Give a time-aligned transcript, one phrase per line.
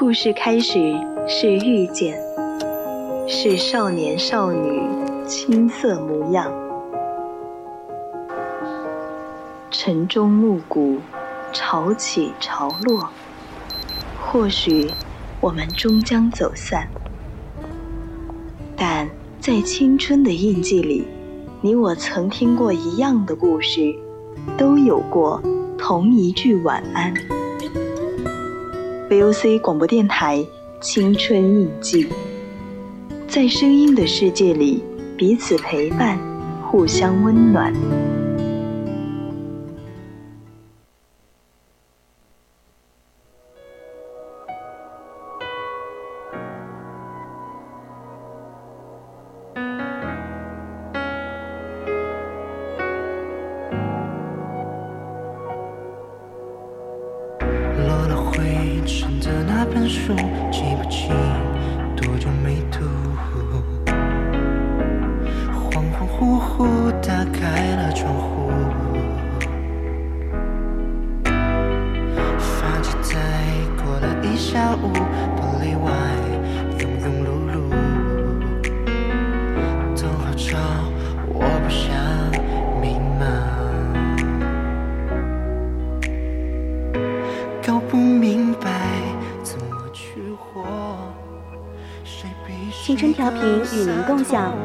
[0.00, 0.78] 故事开始
[1.28, 2.18] 是遇见，
[3.28, 4.80] 是少年少女
[5.26, 6.50] 青涩模样，
[9.70, 10.96] 晨钟暮鼓，
[11.52, 13.10] 潮起潮落。
[14.18, 14.90] 或许
[15.38, 16.88] 我们终将走散，
[18.74, 19.06] 但
[19.38, 21.06] 在青春的印记里，
[21.60, 23.94] 你我曾听过一样的故事，
[24.56, 25.42] 都有过
[25.76, 27.12] 同一句晚安。
[29.10, 30.38] VOC 广播电台
[30.80, 32.04] 《青春印记》，
[33.26, 34.84] 在声音的世界里，
[35.16, 36.16] 彼此陪伴，
[36.62, 37.74] 互相温暖。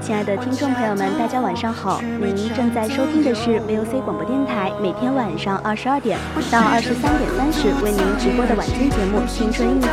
[0.05, 1.99] 亲爱的听众朋友们，大家晚上好！
[1.99, 6.19] 您正在收听的是 VOC 广播电台，每天晚上二十二点
[6.51, 9.87] 到二十三点三十为您直播的晚间节目《青春印记》，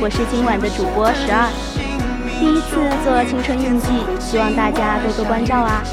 [0.00, 1.52] 我是今晚的主播十二，
[2.40, 5.84] 第一次做《青春印记》，希望大家多多关照啊！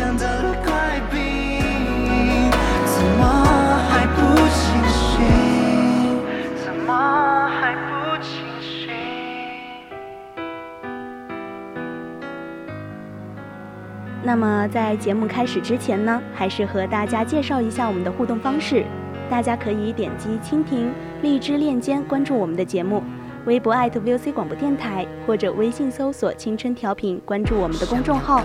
[14.72, 18.86] 在节目开始之前呢，还是和大家介绍一下我们的互动方式。
[19.30, 23.04] 大家可以点击蜻蜓荔枝链接关注我们的节目，
[23.46, 28.44] 微博 @VOC 广播电台或者微信搜索“青春调频”关注我们的公众号。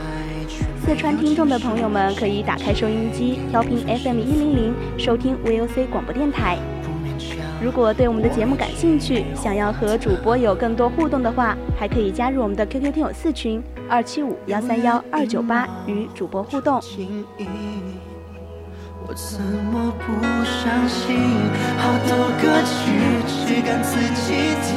[0.85, 6.59] 四川听众的朋友们可以打开收音机调频 FM 一零零收听 VOC 广播电台。
[7.63, 16.81] 如果对我们的节目感兴趣，想要和主播有更多互动的话，还可以加入我们的 QQ 听友四群二七五幺三幺二九八，与主播互动。
[19.09, 20.13] 我怎么不
[20.45, 21.17] 相信，
[21.79, 22.93] 好多歌曲
[23.27, 24.69] 只敢自己听。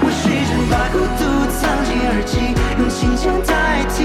[0.00, 4.04] 我试着把孤独藏进耳机，用琴键代替，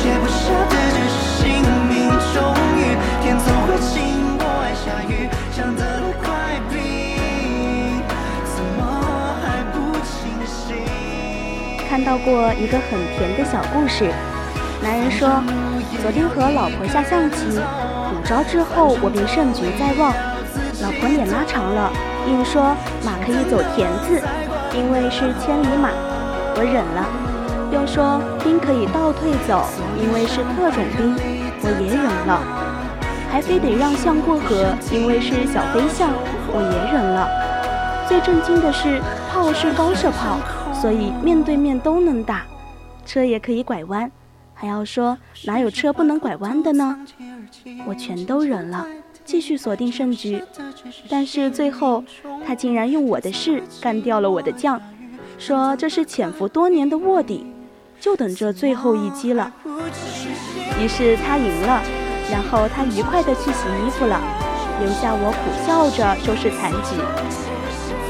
[0.00, 0.40] 却不舍
[0.70, 1.42] 得这是 sinh
[11.92, 14.10] 看到过一个很甜的小故事。
[14.82, 15.28] 男人说，
[16.00, 20.10] 昨天和老婆下象棋，五招之后我便胜局在望。
[20.80, 21.92] 老婆脸拉长了，
[22.26, 24.18] 硬说马可以走田字，
[24.72, 25.90] 因为是千里马。
[26.56, 27.04] 我忍了。
[27.70, 29.68] 又说兵可以倒退走，
[30.00, 31.14] 因为是特种兵。
[31.60, 32.40] 我也忍了。
[33.30, 36.08] 还非得让象过河，因为是小飞象。
[36.54, 37.28] 我也忍了。
[38.08, 38.98] 最震惊的是，
[39.30, 40.38] 炮是高射炮。
[40.82, 42.44] 所以面对面都能打，
[43.06, 44.10] 车也可以拐弯，
[44.52, 46.98] 还要说哪有车不能拐弯的呢？
[47.86, 48.84] 我全都忍了，
[49.24, 50.42] 继续锁定胜局。
[51.08, 52.02] 但是最后
[52.44, 54.82] 他竟然用我的士干掉了我的将，
[55.38, 57.46] 说这是潜伏多年的卧底，
[58.00, 59.52] 就等着最后一击了。
[60.82, 61.80] 于是他赢了，
[62.28, 64.20] 然后他愉快地去洗衣服了，
[64.80, 67.61] 留下我苦笑着收拾残局。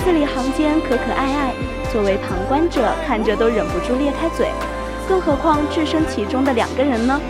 [0.05, 1.55] 字里行间可可爱爱。
[1.93, 4.49] 作为旁观者，看着都忍不住裂开嘴，
[5.09, 7.21] 更何况置身其中的两个人呢？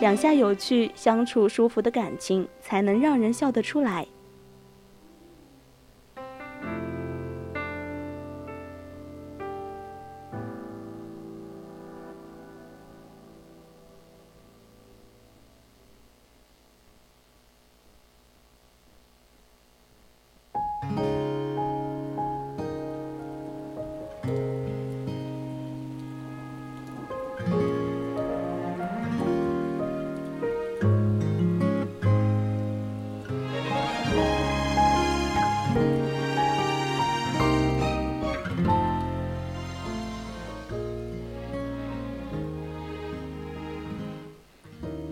[0.00, 4.06] 两下有趣、相处舒服的感情，才能让人笑得出来。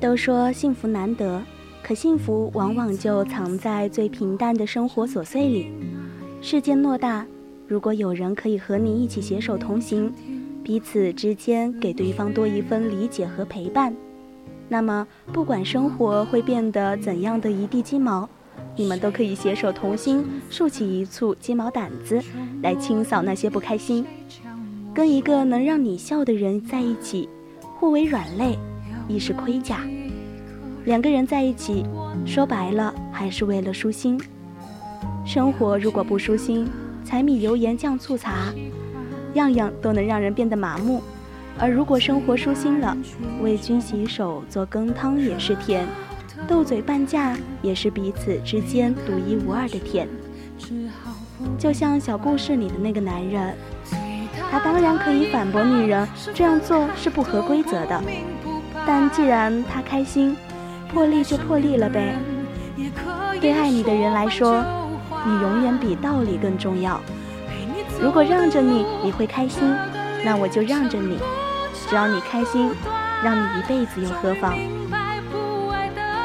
[0.06, 1.42] 都说幸福难得，
[1.82, 5.72] 可幸福往往就藏在最平淡的生活琐碎里。
[6.40, 7.26] 世界偌大，
[7.66, 10.12] 如果有人可以和你一起携手同行，
[10.62, 13.92] 彼此之间给对方多一分理解和陪伴，
[14.68, 18.28] 那么不管生活会变得怎样的一地鸡毛，
[18.76, 22.22] 你们都可以携手同心，竖起一簇鸡毛掸子，
[22.62, 24.06] 来清扫那些不开心。
[24.94, 27.28] 跟一个能让你笑的人在一起，
[27.74, 28.56] 互为软肋，
[29.08, 29.80] 亦是盔甲。
[30.84, 31.84] 两个人在一起，
[32.24, 34.20] 说白了还是为了舒心。
[35.24, 36.70] 生活如果不舒心，
[37.04, 38.52] 柴米油盐酱醋茶，
[39.34, 41.00] 样样都能让人变得麻木；
[41.58, 42.96] 而如果生活舒心了，
[43.42, 45.86] 为君洗手做羹汤也是甜，
[46.46, 50.08] 斗嘴半价也是彼此之间独一无二的甜。
[51.58, 53.54] 就像小故事里的那个男人，
[54.50, 58.02] 他当然可以反驳女人这样做是不合规则的，
[58.86, 60.36] 但既然他开心。
[60.88, 62.16] 破例就破例了呗。
[63.40, 64.64] 对爱你的人来说，
[65.26, 67.00] 你永远比道理更重要。
[68.00, 69.62] 如果让着你，你会开心，
[70.24, 71.18] 那我就让着你。
[71.88, 72.70] 只要你开心，
[73.22, 74.54] 让你一辈子又何妨？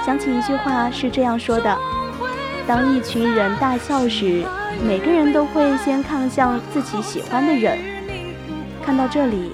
[0.05, 1.75] 想起一句话是这样说的：
[2.67, 4.45] 当一群人大笑时，
[4.85, 7.79] 每个人都会先看向自己喜欢的人。
[8.85, 9.53] 看到这里，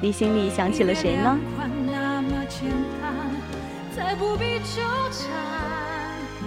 [0.00, 1.36] 你心里想起了谁呢？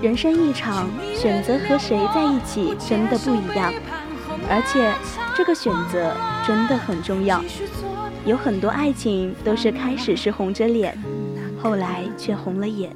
[0.02, 3.74] 人生一场，选择和谁在一起真的不一样，
[4.50, 4.94] 而且
[5.36, 6.14] 这个选择
[6.46, 7.42] 真的很重要。
[8.26, 10.98] 有很多爱情都是开始是红着脸，
[11.62, 12.94] 后来却红了眼。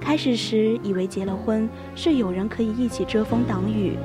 [0.00, 3.96] 开始时以为结了婚是有人可以一起遮风挡雨，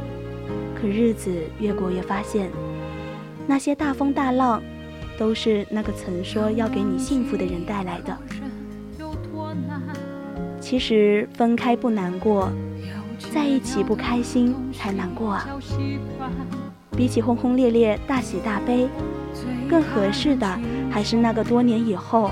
[0.80, 2.50] 可日子越过越发现，
[3.46, 4.62] 那些大风大浪，
[5.18, 8.18] 都是那个曾说要给你幸福的人带来的。
[10.70, 12.48] 其实分开不难过，
[13.34, 15.48] 在一起不开心才难过啊！
[16.96, 18.88] 比起轰轰烈烈、大喜大悲，
[19.68, 20.48] 更合适的
[20.92, 22.30] 还是那个多年以后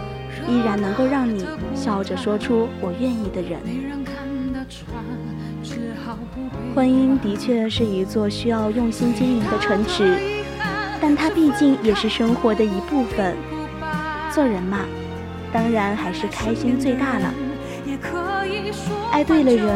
[0.47, 3.59] 依然能够让你笑着说出“我愿意”的人。
[6.75, 10.15] 婚姻的确是一座需要用心经营的城池，
[11.01, 13.35] 但它毕竟也是生活的一部分。
[14.31, 14.81] 做人嘛，
[15.51, 17.33] 当然还是开心最大了。
[19.17, 19.75] 爱对了人，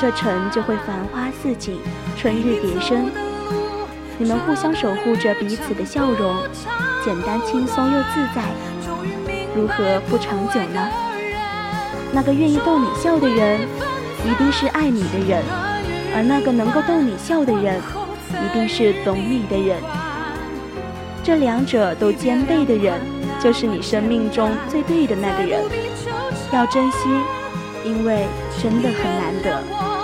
[0.00, 1.78] 这城就会繁花似锦，
[2.16, 3.10] 春日蝶生。
[4.16, 6.34] 你们互相守护着彼此的笑容，
[7.04, 8.44] 简单轻松又自在，
[9.54, 10.88] 如何不长久呢？
[12.12, 13.60] 那个愿意逗你笑的人，
[14.24, 15.42] 一定是爱你的人；
[16.16, 17.78] 而那个能够逗你笑的人，
[18.42, 19.76] 一定是懂你的人。
[21.22, 22.98] 这两者都兼备的人，
[23.38, 25.60] 就是你生命中最对的那个人，
[26.54, 27.37] 要珍惜。
[27.84, 28.26] 因为
[28.60, 29.97] 真的很难得。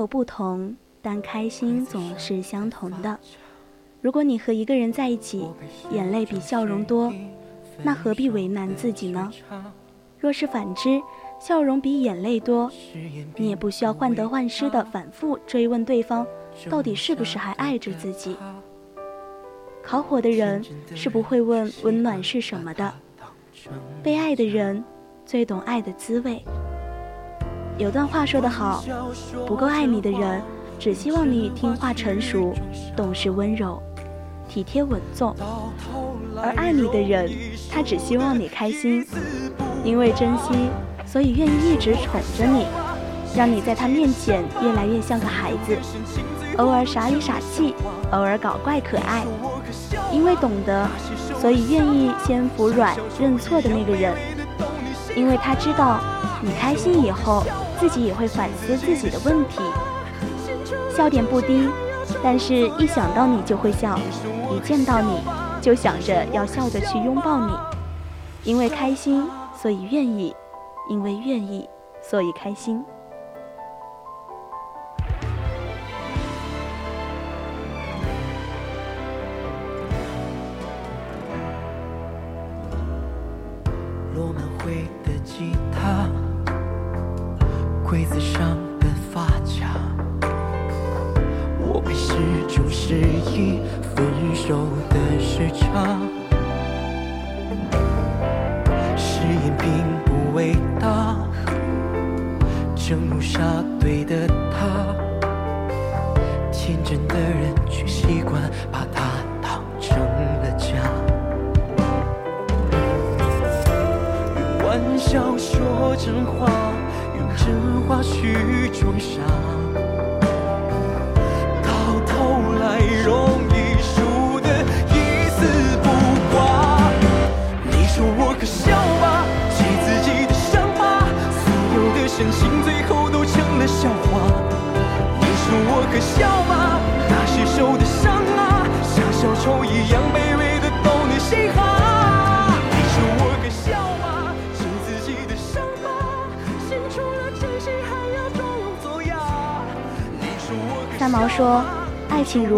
[0.00, 3.18] 有不同，但开心总是相同的。
[4.00, 5.46] 如果你和一个人在一起，
[5.92, 7.12] 眼泪比笑容多，
[7.82, 9.30] 那何必为难自己呢？
[10.18, 11.00] 若是反之，
[11.38, 12.70] 笑容比眼泪多，
[13.36, 16.26] 你也不需要患得患失的反复追问对方，
[16.70, 18.36] 到底是不是还爱着自己。
[19.82, 20.64] 烤火的人
[20.94, 22.92] 是不会问温暖是什么的，
[24.02, 24.82] 被爱的人
[25.26, 26.42] 最懂爱的滋味。
[27.80, 28.84] 有段话说得好，
[29.46, 30.42] 不够爱你的人，
[30.78, 32.52] 只希望你听话成熟、
[32.94, 33.82] 懂事温柔、
[34.46, 35.34] 体贴稳重；
[36.36, 37.32] 而爱你的人，
[37.72, 39.02] 他只希望你开心，
[39.82, 40.68] 因为珍惜，
[41.06, 42.66] 所以愿意一直宠着你，
[43.34, 45.74] 让你在他面前越来越像个孩子，
[46.58, 47.74] 偶尔傻里傻气，
[48.12, 49.24] 偶尔搞怪可爱。
[50.12, 50.86] 因为懂得，
[51.40, 54.14] 所以愿意先服软认错的那个人，
[55.16, 55.98] 因为他知道
[56.42, 57.42] 你开心以后。
[57.80, 59.62] 自己也会反思自己的问题，
[60.94, 61.66] 笑点不低，
[62.22, 63.98] 但是一想到你就会笑，
[64.54, 65.18] 一见到你
[65.62, 67.52] 就想着要笑着去拥抱你，
[68.44, 70.36] 因为开心所以愿意，
[70.90, 71.66] 因为愿意
[72.02, 72.84] 所以开心。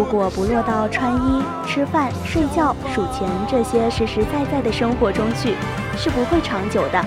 [0.03, 5.55] 如果不落到穿衣、吃饭、睡觉、数钱这些实实在在的生活中去，
[5.95, 7.01] 是不会长久的。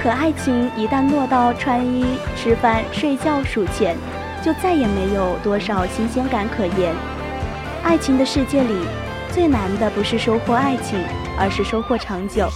[0.00, 3.96] 可爱情一旦落到穿衣、吃饭、睡觉、数钱，
[4.40, 6.94] 就再也没有多少新鲜感可言。
[7.82, 8.86] 爱情的世界里，
[9.32, 11.00] 最难的不是收获爱情，
[11.36, 12.48] 而是收获长久。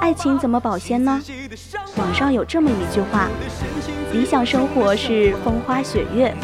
[0.00, 1.20] 爱情怎么保鲜呢？
[1.96, 3.28] 网上有这么一句话：
[4.14, 6.34] 理想生活是风花雪月。”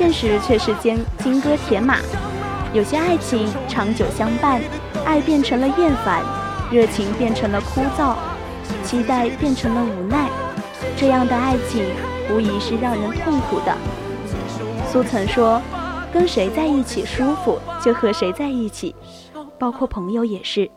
[0.00, 1.98] 现实却是金金戈铁马，
[2.72, 4.58] 有些爱情长久相伴，
[5.04, 6.22] 爱变成了厌烦，
[6.72, 8.16] 热情变成了枯燥，
[8.82, 10.30] 期待变成了无奈，
[10.96, 11.84] 这样的爱情
[12.30, 13.76] 无疑是让人痛苦的。
[14.90, 15.60] 苏曾说
[16.10, 18.96] ：“跟谁在一起舒服，就和谁在一起，
[19.58, 20.70] 包括朋友也是，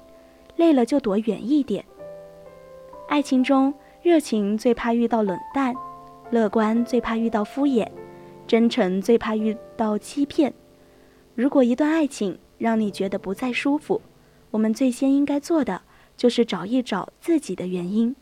[0.58, 1.86] 累了就躲远一点。”
[3.08, 5.74] 爱情中，热情最怕遇到冷淡，
[6.30, 7.88] 乐观最怕遇到敷衍。
[8.48, 10.54] 真诚最怕遇到欺骗。
[11.36, 14.02] 如果一段爱情让你觉得不再舒服，
[14.52, 15.82] 我们最先应该做的
[16.16, 18.16] 就是找一找自己的原因。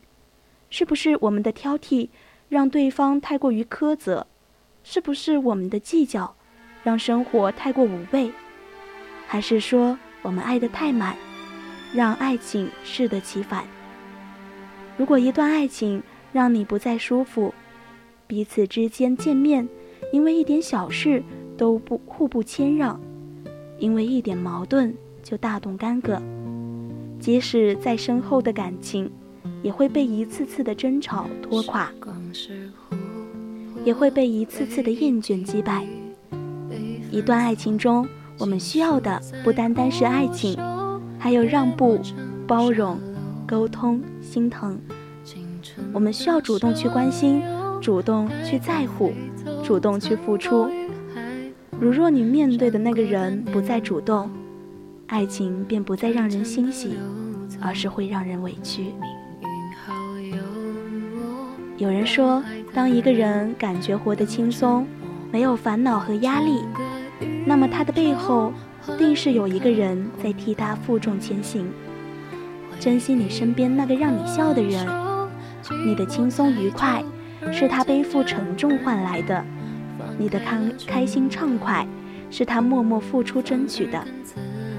[0.69, 2.07] 是不是我们的挑剔
[2.47, 4.25] 让对方太过于苛责？
[4.83, 6.35] 是不是我们的计较
[6.83, 8.31] 让生活太过无味？
[9.27, 11.15] 还是说我们爱得太满，
[11.93, 13.65] 让爱情适得其反？
[14.97, 16.01] 如果一段爱情
[16.31, 17.53] 让你不再舒服，
[18.27, 19.67] 彼此之间见面。
[20.12, 21.24] 因为一点小事
[21.58, 23.00] 都不互不谦让，
[23.80, 26.22] 因为一点矛盾就大动干戈，
[27.20, 29.10] 即使再深厚的感情，
[29.62, 31.91] 也会被一次次的争吵拖垮，
[33.86, 35.86] 也会被一次次的厌倦击败。
[37.10, 40.58] 一段爱情中，我们需要的不单单是爱情，
[41.18, 42.00] 还有让步、
[42.48, 43.00] 包容、
[43.48, 44.80] 沟通、心疼。
[45.94, 47.41] 我们需要主动去关心，
[47.82, 49.12] 主动去在乎。
[49.71, 50.69] 主动去付出。
[51.79, 54.29] 如若你面对的那个人不再主动，
[55.07, 56.97] 爱情便不再让人欣喜，
[57.61, 58.87] 而是会让人委屈。
[61.77, 64.85] 有人说，当一个人感觉活得轻松，
[65.31, 66.65] 没有烦恼和压力，
[67.45, 68.51] 那么他的背后
[68.97, 71.65] 定是有一个人在替他负重前行。
[72.77, 74.85] 珍惜你身边那个让你笑的人，
[75.85, 77.01] 你的轻松愉快。
[77.51, 79.43] 是他背负沉重换来的，
[80.21, 81.83] 你的开开心畅快，
[82.29, 83.97] 是他默默付出争取的；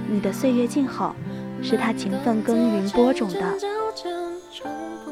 [0.09, 1.17] 你的岁月静好，
[1.61, 3.41] 是他勤奋耕耘播种的。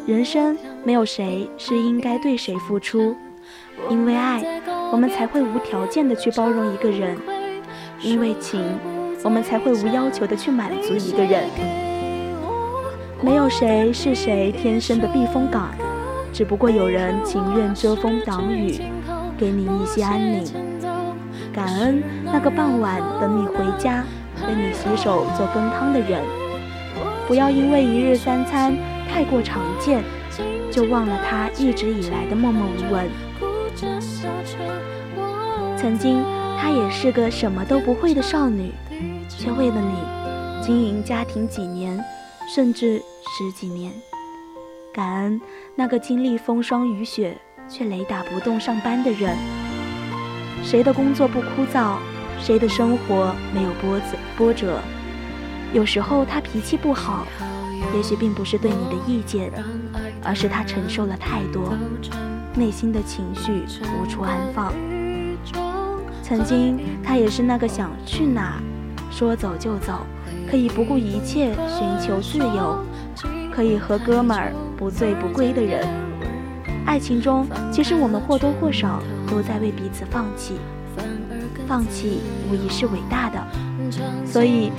[0.06, 3.16] 人生没有谁是应该对谁付出，
[3.88, 7.16] 因为爱，我们才会无条件的去包容一个人；
[8.00, 8.62] 因为情，
[9.24, 11.50] 我们才会无要求的去满足一个人。
[13.20, 15.74] 没有谁是谁天生的避风港。
[16.32, 18.80] 只不过有人情愿遮风挡雨，
[19.40, 20.44] 给你一些安宁。
[21.50, 24.04] 感恩那个傍晚等你回家，
[24.46, 26.22] 为你洗手做羹汤的人。
[27.26, 28.76] 不要因为一日三餐
[29.08, 30.04] 太过常见，
[30.70, 33.08] 就忘了他一直以来的默默无闻。
[35.74, 36.22] 曾经，
[36.60, 38.70] 她也是个什么都不会的少女，
[39.26, 41.98] 却为了你经营家庭几年，
[42.54, 43.90] 甚至十几年。
[44.92, 45.40] 感恩
[45.74, 47.38] 那个经历风霜雨雪
[47.70, 49.36] 却雷打不动上班的人。
[50.62, 51.96] 谁的工作不枯燥？
[52.38, 54.04] 谁的生活没有波折
[54.36, 54.80] 波折？
[55.72, 57.26] 有时候他脾气不好，
[57.94, 59.52] 也许并不是对你的意见，
[60.24, 61.76] 而是他承受了太多，
[62.54, 63.62] 内心的情绪
[63.98, 64.72] 无处安放。
[66.22, 68.60] 曾经他也是那个想去哪，
[69.10, 70.06] 说走就走，
[70.50, 72.84] 可以不顾一切寻求自由，
[73.54, 75.86] 可以和哥们儿不醉不归的人。
[76.90, 80.56] 爱情中，其实我们或多或少都在为彼此放弃，
[81.64, 82.20] 放弃
[82.50, 83.40] 无疑是伟大的。
[84.26, 84.72] 所以，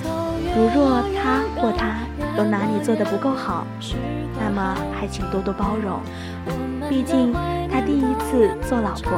[0.54, 2.00] 如若他或他
[2.36, 3.66] 都哪里做的不够好，
[4.38, 6.02] 那么还请多多包容。
[6.86, 7.32] 毕竟
[7.72, 9.16] 他第一次做老婆，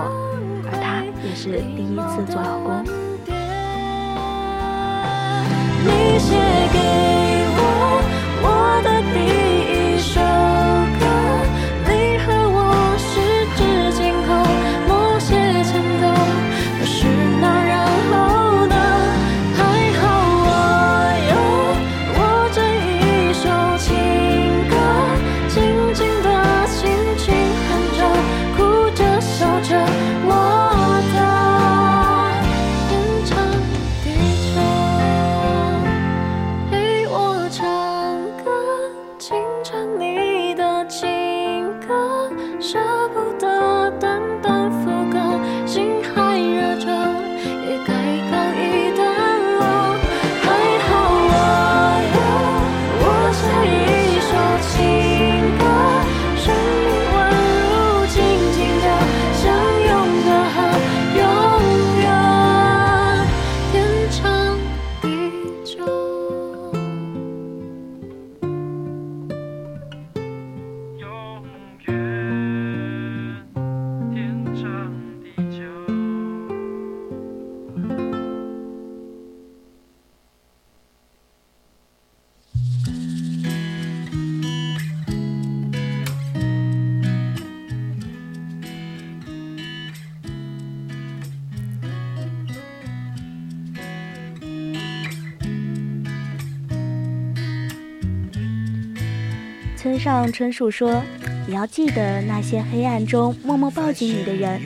[0.70, 2.84] 而他也是第一次做老公。
[5.82, 6.36] 你写
[6.72, 6.78] 给
[7.58, 7.60] 我
[8.40, 9.02] 我的
[100.34, 101.00] 春树说
[101.46, 104.60] ：“你要记得那些黑暗中默默抱紧你的人，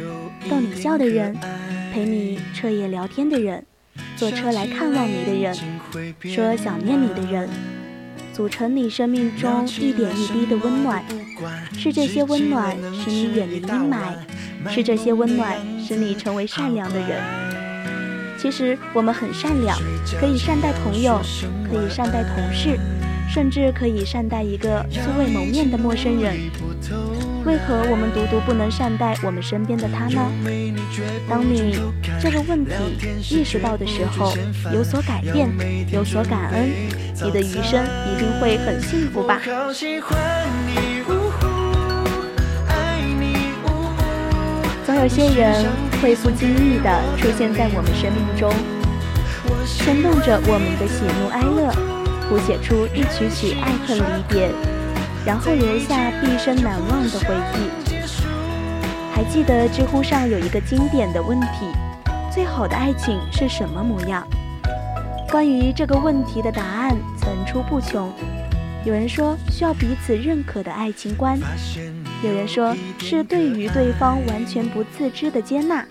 [0.49, 1.37] 逗你笑的人，
[1.93, 3.63] 陪你彻夜聊天的人，
[4.17, 5.55] 坐车来看望你的人，
[6.23, 7.51] 说想念你的人，
[8.33, 11.05] 组成你生命中一点一滴的温暖。
[11.75, 14.15] 是这些温暖使你远离阴霾，
[14.71, 15.55] 是这些温暖
[15.87, 17.23] 使你成为善良的人。
[18.39, 19.79] 其实我们很善良，
[20.19, 21.21] 可以善待朋友，
[21.71, 22.79] 可以善待同事。”
[23.33, 26.35] 甚至可以善待一个素未谋面的陌生人，
[27.45, 30.31] 为何我们独独不能善待我们身边的他呢？
[31.29, 31.79] 当你
[32.21, 32.73] 这个问题
[33.31, 34.35] 意识到的时候，
[34.73, 35.49] 有所改变，
[35.93, 36.71] 有所感恩，
[37.23, 39.41] 你的余生一定会很幸福吧。
[44.85, 45.67] 总有些人
[46.01, 48.51] 会不经意地出现在我们生命中，
[49.67, 51.88] 牵动着我们的喜怒哀乐。
[52.29, 54.51] 谱写出一曲曲爱恨离别，
[55.25, 57.97] 然后留下毕生难忘的回忆。
[59.15, 61.67] 还记得知乎上有一个经典的问题：
[62.33, 64.27] 最好的爱情是什么模样？
[65.31, 68.13] 关于这个问题的答案层出不穷。
[68.85, 71.39] 有人说需要彼此认可的爱情观，
[72.23, 75.85] 有人说是对于对方完全不自知的接纳，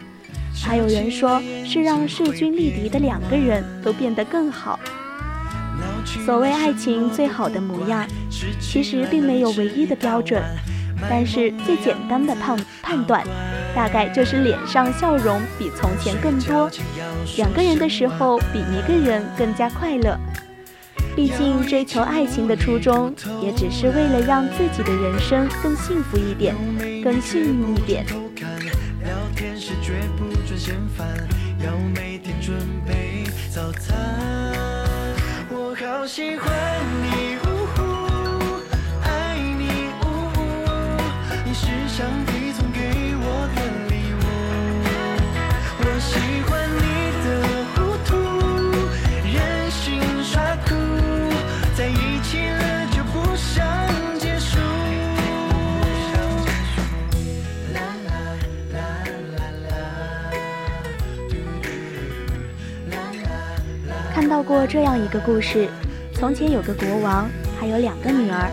[0.64, 4.80] 还有人说是让势均力敌的两个人都变得更好。
[6.26, 8.08] 所谓爱情最好的模样，
[8.60, 10.42] 其实并没有唯一的标准，
[11.10, 13.24] 但是最简单的判判断，
[13.76, 16.70] 大概就是脸上笑容比从前更多，
[17.38, 20.18] 两个人的时候比一个人更加快乐。
[21.16, 26.56] 毕竟追求爱情的初衷，也只是为了让自己的人生更幸福一点，
[27.04, 28.06] 更幸运一点。
[35.80, 36.50] 好喜欢
[37.04, 37.82] 你，呜呼，
[39.04, 40.42] 爱你，呜呼，
[41.46, 41.68] 你是
[64.28, 65.70] 看到过这样一个故事：
[66.14, 68.52] 从前有个国王，还有两个女儿。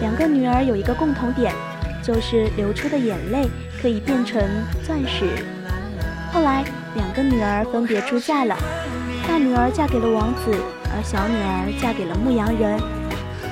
[0.00, 1.52] 两个女儿有一个共同点，
[2.00, 3.48] 就是流出的眼泪
[3.82, 4.40] 可以变成
[4.86, 5.26] 钻石。
[6.32, 6.62] 后来，
[6.94, 8.56] 两个女儿分别出嫁了，
[9.26, 10.54] 大女儿嫁给了王子，
[10.94, 12.78] 而小女儿嫁给了牧羊人。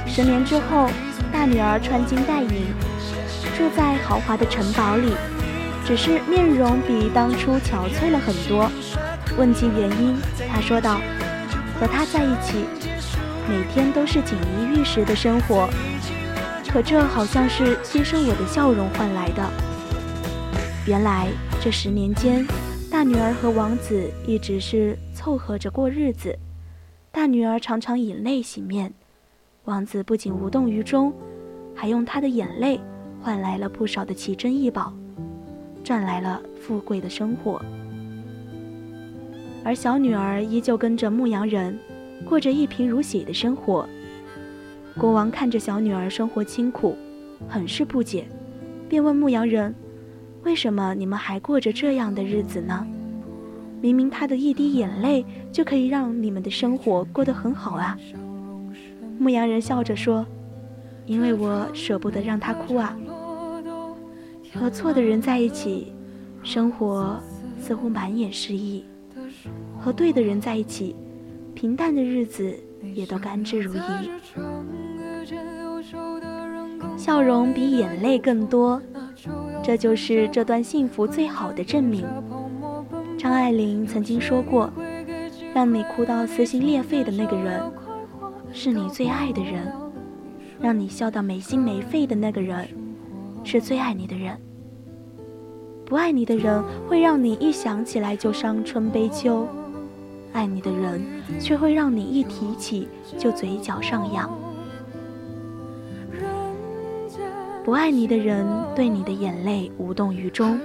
[0.07, 0.89] 十年之后，
[1.33, 2.73] 大女儿穿金戴银，
[3.59, 5.13] 住在豪华的城堡里，
[5.85, 8.71] 只是面容比当初憔悴了很多。
[9.37, 10.17] 问及原因，
[10.49, 11.01] 她说道。
[11.79, 12.65] 和他在一起，
[13.49, 15.69] 每天都是锦衣玉食的生活，
[16.69, 19.49] 可这好像是牺牲我的笑容换来的。
[20.87, 21.29] 原来
[21.61, 22.47] 这十年间，
[22.91, 26.37] 大女儿和王子一直是凑合着过日子，
[27.13, 28.93] 大女儿常常以泪洗面，
[29.65, 31.13] 王子不仅无动于衷，
[31.75, 32.81] 还用他的眼泪
[33.21, 34.93] 换来了不少的奇珍异宝，
[35.85, 37.63] 赚来了富贵的生活。
[39.69, 41.79] 而小女儿依旧跟着牧羊人，
[42.25, 43.87] 过着一贫如洗的生活。
[44.97, 46.97] 国王看着小女儿生活清苦，
[47.47, 48.27] 很是不解，
[48.89, 49.75] 便问牧羊人
[50.43, 52.87] ：“为什么你们还过着这样的日子呢？
[53.83, 57.95] 明明她的一滴眼泪就可以让你们的生活过得很好啊！”
[59.21, 60.27] 牧羊人笑着说
[61.05, 62.97] ：“因为我舍不得让她哭啊。
[64.55, 65.93] 和错的人在一起，
[66.43, 67.21] 生活
[67.61, 68.83] 似乎满眼诗意。”
[69.89, 70.95] 和对的人在一起，
[71.55, 72.55] 平淡的日子
[72.93, 74.07] 也都甘之如饴。
[76.95, 78.83] 笑容比眼泪更多，
[79.63, 82.05] 这就是这段幸福最好的证明。
[83.17, 84.71] 张爱玲曾经说过
[85.57, 87.59] ：“让你哭到撕心裂肺的那个人，
[88.53, 89.73] 是你最爱的人；
[90.61, 92.69] 让你笑到没心没肺的那个人，
[93.43, 94.39] 是最爱你的人。
[95.87, 99.49] 不爱你的人，会让你一想起来就伤春悲秋。”
[100.39, 101.05] 爱你的人，
[101.41, 102.87] 却会让你一提起
[103.19, 104.29] 就嘴角上扬；
[107.65, 110.57] 不爱你的人，对你的眼泪无动于衷；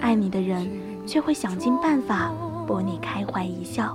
[0.00, 0.66] 爱你的人，
[1.06, 2.32] 却会想尽办法
[2.66, 3.94] 博你开怀一笑。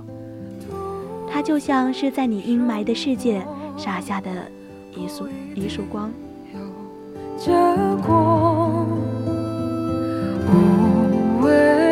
[1.28, 3.44] 他就像是在你阴霾的世界
[3.76, 4.30] 洒下的
[4.94, 6.08] 一束一束光。
[7.36, 7.50] 结
[8.06, 8.86] 果
[11.40, 11.89] 无论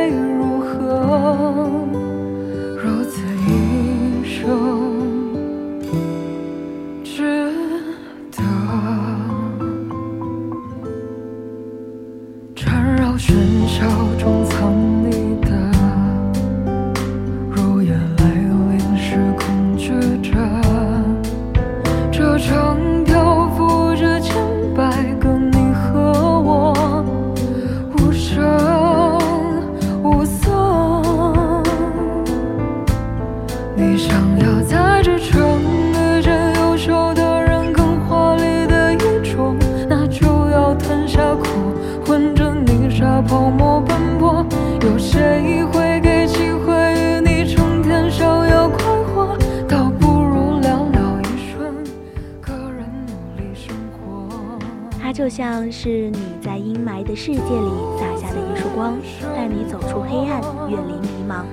[55.29, 58.97] 就像是你在阴霾的世界里洒下的一束光，
[59.37, 61.45] 带你走出黑暗，远离迷茫。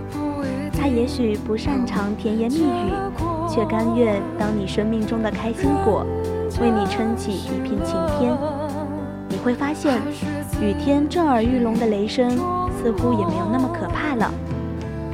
[0.72, 2.94] 他也许不擅长甜言蜜语，
[3.50, 6.06] 却甘愿当你生命中的开心果，
[6.62, 8.34] 为你撑起一片晴天。
[9.28, 10.02] 你会发现，
[10.62, 12.30] 雨天震耳欲聋的雷声
[12.82, 14.32] 似乎也没有那么可怕了；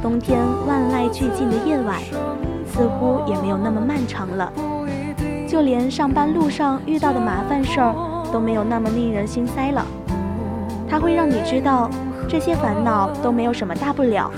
[0.04, 2.00] 冬天万籁俱静的夜晚
[2.72, 4.54] 似乎也没有那么漫长了。
[5.48, 8.11] 就连上班路上遇到的麻烦事儿。
[8.32, 9.86] 都没有那么令人心塞了，
[10.90, 11.90] 它会让你知道，
[12.30, 14.32] 这些烦恼都没有什么大不了，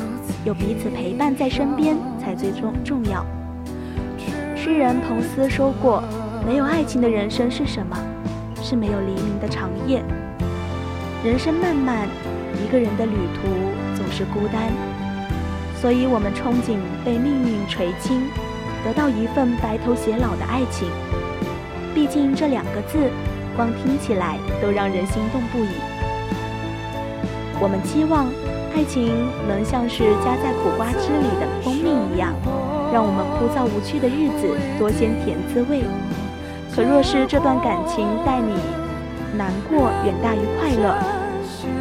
[0.44, 3.26] 有彼此陪伴在身边才最重重要。
[4.56, 6.02] 诗人彭斯说过
[6.46, 7.98] ：“没有爱情的人生是什么？
[8.62, 10.02] 是没有黎明的长夜。
[11.24, 12.08] 人生漫漫，
[12.64, 13.48] 一个人的旅途
[13.96, 14.72] 总是孤单，
[15.82, 18.22] 所以我们憧憬被命运垂青，
[18.86, 20.88] 得到一份白头偕老的爱情。
[21.94, 22.98] 毕竟这两个字。”
[23.56, 25.70] 光听起来都让人心动不已。
[27.62, 28.28] 我们期望
[28.76, 32.34] 爱情能像是加在苦瓜汁里的蜂蜜一样，
[32.92, 35.84] 让我们枯燥无趣的日子多些甜滋味。
[36.76, 38.58] 可若是这段感情带你
[39.38, 40.98] 难过远大于快乐，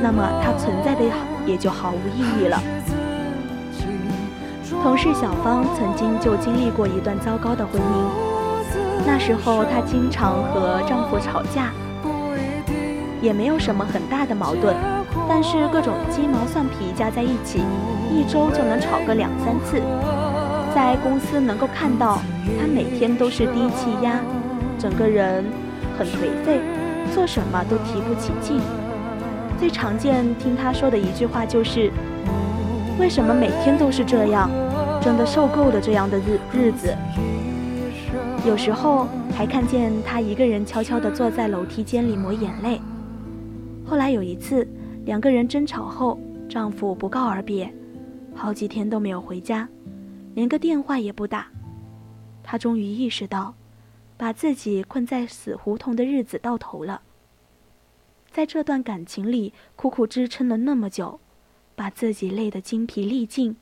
[0.03, 1.01] 那么它存在的
[1.47, 2.61] 也就毫无意义了。
[4.83, 8.32] 同事小芳曾经就经历过一段糟糕的婚姻，
[9.07, 11.73] 那时候她经常和丈夫吵架，
[13.21, 14.75] 也没有什么很大的矛盾，
[15.29, 17.61] 但是各种鸡毛蒜皮加在一起，
[18.11, 19.81] 一周就能吵个两三次。
[20.75, 22.19] 在公司能够看到
[22.59, 24.21] 她每天都是低气压，
[24.79, 25.45] 整个人
[25.99, 26.61] 很颓废，
[27.15, 28.61] 做什么都提不起劲。
[29.61, 31.93] 最常见听她说的一句话就是
[32.99, 34.51] ：“为什么每天都是这样？”
[35.03, 36.97] 真的受够了这样的日日子，
[38.45, 42.81] 有时候还看见她一个人悄悄地坐在楼梯间里抹眼泪。
[43.87, 44.67] 后来有一次，
[45.05, 47.73] 两个人争吵后，丈夫不告而别，
[48.35, 49.69] 好几天都没有回家，
[50.35, 51.47] 连个电话也不打。
[52.43, 53.55] 她终于意识到，
[54.17, 57.01] 把自己困在死胡同的日子到头了。
[58.33, 61.21] 在这段感情里苦苦支撑了那么久，
[61.77, 63.55] 把自己累得精疲力尽。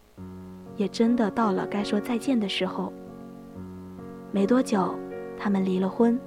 [0.76, 2.90] 也真的到了该说再见的时候。
[4.32, 4.94] 没多久，
[5.38, 6.18] 他们离了婚。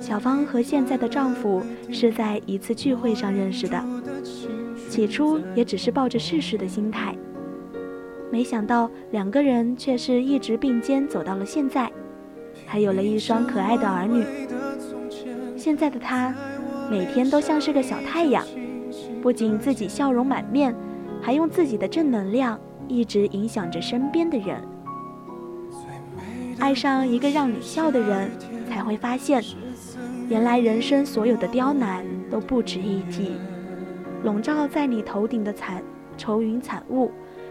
[0.00, 3.82] 小芳和现在的丈夫是在一次聚会上认识的，
[4.88, 7.16] 起初也只是抱着试试的心态，
[8.30, 11.90] 没想到两个人却是一直并肩走到了现在，
[12.66, 14.24] 还有了一双可爱的儿女。
[15.56, 16.34] 现在的她，
[16.90, 18.44] 每天都像是个小太阳，
[19.22, 20.74] 不仅自己笑容满面，
[21.20, 22.58] 还用自己的正能量。
[22.86, 24.60] 一直影响着身边的人。
[26.58, 28.30] 爱上一个让你笑的人，
[28.68, 29.42] 才会发现，
[30.28, 33.32] 原来人生所有的刁难都不值一提。
[34.22, 35.82] 笼罩在你头顶的惨
[36.16, 37.10] 愁云惨雾，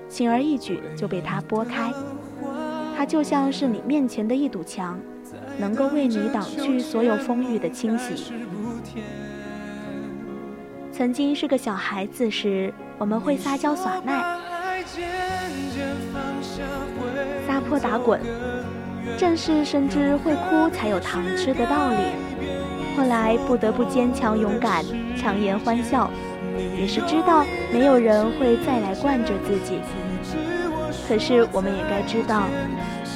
[0.09, 1.91] 轻而易举就被他拨开。
[2.95, 4.99] 他就像是你面前的一堵墙，
[5.57, 8.33] 能够为你挡去所有风雨的侵袭。
[10.91, 14.39] 曾经是个小孩子时，我们会撒娇耍赖。
[17.47, 18.19] 撒泼打滚，
[19.17, 21.97] 正是深知会哭才有糖吃的道理。
[22.95, 24.83] 后来不得不坚强勇敢，
[25.17, 26.09] 强颜欢笑，
[26.77, 29.79] 也是知道没有人会再来惯着自己。
[31.07, 32.43] 可是我们也该知道，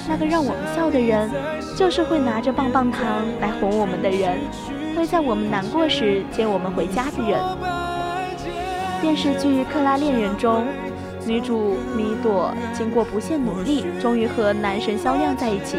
[0.09, 1.29] 那个让我们笑的人，
[1.75, 3.03] 就是会拿着棒棒糖
[3.39, 4.39] 来哄我们的人，
[4.95, 7.39] 会在我们难过时接我们回家的人。
[8.99, 10.65] 电视剧《克拉恋人》中。
[11.27, 15.77] 女主米朵经过不懈努力，终于和男神肖亮在一起，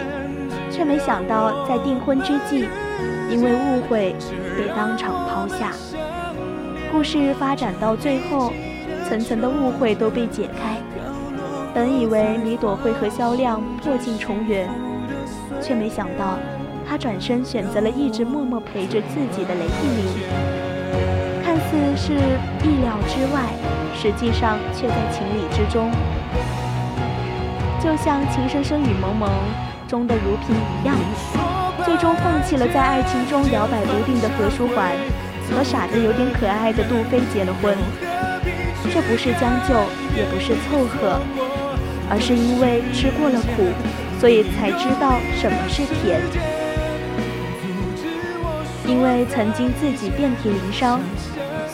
[0.71, 2.69] 却没想到在订婚之际，
[3.31, 4.15] 因为误会
[4.57, 5.73] 被当场抛下。
[6.93, 8.53] 故事发展到最后，
[9.09, 10.77] 层层的误会都被解开。
[11.75, 14.69] 本以为米朵会和肖亮破镜重圆，
[15.63, 16.39] 却没想到
[16.87, 20.58] 她转身选择了一直默默陪着自己的雷逸明，
[21.71, 22.15] 似是
[22.65, 23.43] 意料之外。
[24.01, 25.91] 实际上却在情理之中，
[27.83, 29.29] 就像《情深深雨蒙蒙》
[29.91, 30.95] 中的如萍一样，
[31.85, 34.93] 最终放弃了在爱情中摇摆不定的何书桓，
[35.51, 37.77] 和傻得有点可爱的杜飞结了婚。
[38.85, 39.75] 这不是将就，
[40.17, 41.19] 也不是凑合，
[42.09, 43.67] 而是因为吃过了苦，
[44.21, 46.23] 所以才知道什么是甜。
[48.87, 51.01] 因为曾经自己遍体鳞伤，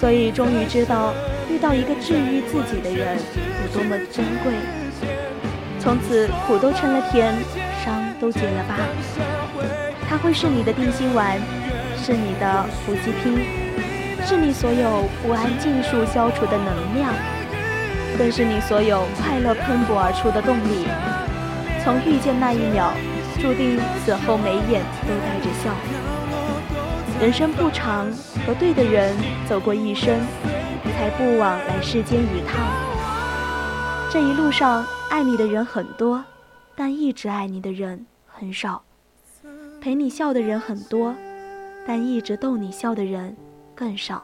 [0.05, 1.15] 所以终于知道。
[1.49, 4.53] 遇到一个治愈自己的人有多么珍贵，
[5.81, 7.35] 从此苦都成了甜，
[7.83, 8.77] 伤都结了疤。
[10.07, 11.39] 他会是你的定心丸，
[11.97, 13.47] 是你的伏击拼，
[14.27, 17.11] 是你所有不安尽数消除的能量，
[18.19, 20.87] 更是你所有快乐喷薄而出的动力。
[21.83, 22.93] 从遇见那一秒，
[23.41, 26.04] 注定此后眉眼都带着笑。
[27.25, 28.13] 人生不长，
[28.47, 29.17] 和对的人
[29.49, 30.21] 走过一生。
[30.93, 32.61] 才不枉来世间一趟。
[34.13, 36.23] 这一路上，爱你的人很多，
[36.77, 38.83] 但一直爱你的人很少；
[39.81, 41.15] 陪你笑的人很多，
[41.87, 43.35] 但一直逗你笑的人
[43.75, 44.23] 更少。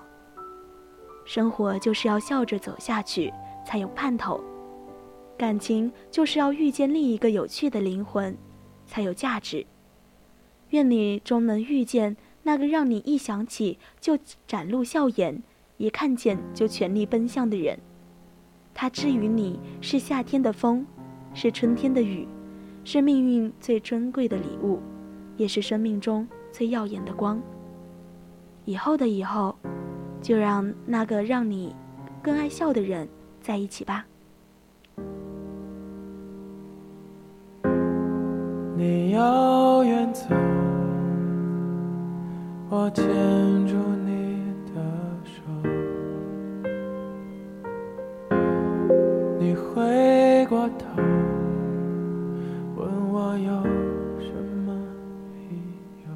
[1.25, 3.33] 生活就是要笑着走下去，
[3.65, 4.39] 才有盼头；
[5.39, 8.37] 感情就是要遇见另一个有趣的灵魂，
[8.87, 9.65] 才有价值。
[10.69, 12.15] 愿你终能遇见
[12.51, 15.41] 那个让你一想起就展露笑颜。
[15.77, 17.79] 一看见就全力奔向的人，
[18.75, 20.85] 他之于你是夏天的风，
[21.33, 22.27] 是春天的雨，
[22.83, 24.81] 是命运最珍贵的礼物，
[25.37, 27.41] 也是生命中最耀眼的光。
[28.65, 29.55] 以后的以后，
[30.21, 31.73] 就让那个让你
[32.21, 33.09] 更爱笑的人
[33.41, 34.05] 在一起吧。
[38.77, 40.25] 你要远走，
[42.73, 43.05] 我牵
[43.67, 43.75] 住
[44.07, 44.81] 你的
[45.25, 45.43] 手
[49.41, 50.87] 你回过头
[52.77, 53.51] 问我有
[54.21, 54.31] 什
[54.65, 54.73] 么
[55.35, 55.41] 理
[56.07, 56.09] 由？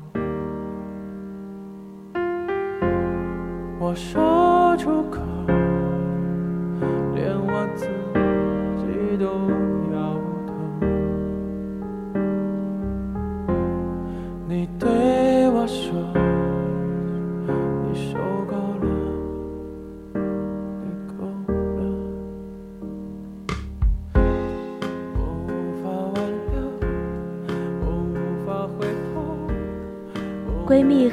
[3.81, 5.24] 我说出口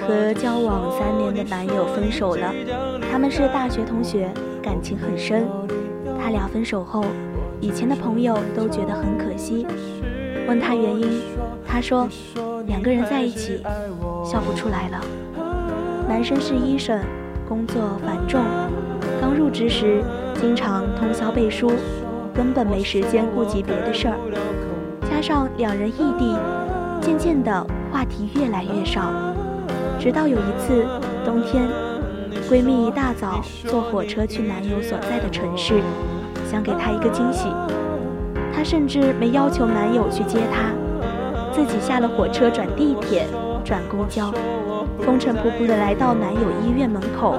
[0.01, 2.53] 和交往三年的男友分手了，
[3.11, 4.29] 他们是大学同学，
[4.61, 5.47] 感情很深。
[6.19, 7.05] 他俩分手后，
[7.59, 9.65] 以前的朋友都觉得很可惜，
[10.47, 11.21] 问他原因，
[11.67, 12.07] 他说
[12.67, 13.61] 两个人在一起
[14.25, 15.01] 笑不出来了。
[16.07, 16.99] 男生是医生，
[17.47, 18.41] 工作繁重，
[19.21, 20.03] 刚入职时
[20.39, 21.71] 经常通宵背书，
[22.33, 24.17] 根本没时间顾及别的事儿。
[25.09, 26.35] 加上两人异地，
[26.99, 29.11] 渐渐的话题越来越少。
[30.01, 30.83] 直到有一次
[31.23, 31.69] 冬天，
[32.49, 35.79] 闺蜜一大早坐火车去男友所在的城市，
[36.49, 37.49] 想给他一个惊喜。
[38.51, 40.73] 她甚至没要求男友去接她，
[41.53, 43.27] 自己下了火车转地铁、
[43.63, 44.33] 转公交，
[45.05, 47.37] 风尘仆仆的来到男友医院门口，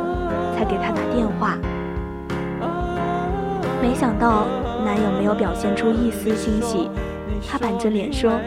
[0.57, 1.59] 才给他打电话。
[3.83, 4.46] 没想到
[4.85, 6.88] 男友没有表现出一丝欣喜，
[7.51, 8.38] 他板着脸说：“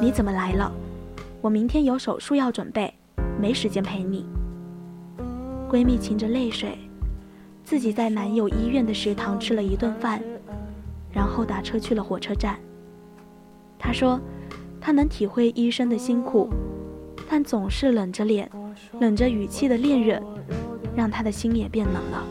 [0.00, 0.70] 你怎么来了？
[1.40, 2.94] 我明天有手术要准备。”
[3.40, 4.26] 没时间陪你。
[5.70, 6.76] 闺蜜噙着泪水，
[7.64, 10.20] 自己在男友医院的食堂吃了一顿饭，
[11.10, 12.58] 然后打车去了火车站。
[13.78, 14.20] 她说，
[14.80, 16.50] 她能体会医生的辛苦，
[17.28, 18.50] 但总是冷着脸、
[18.98, 20.22] 冷着语气的恋人，
[20.94, 22.26] 让她的心也变冷了。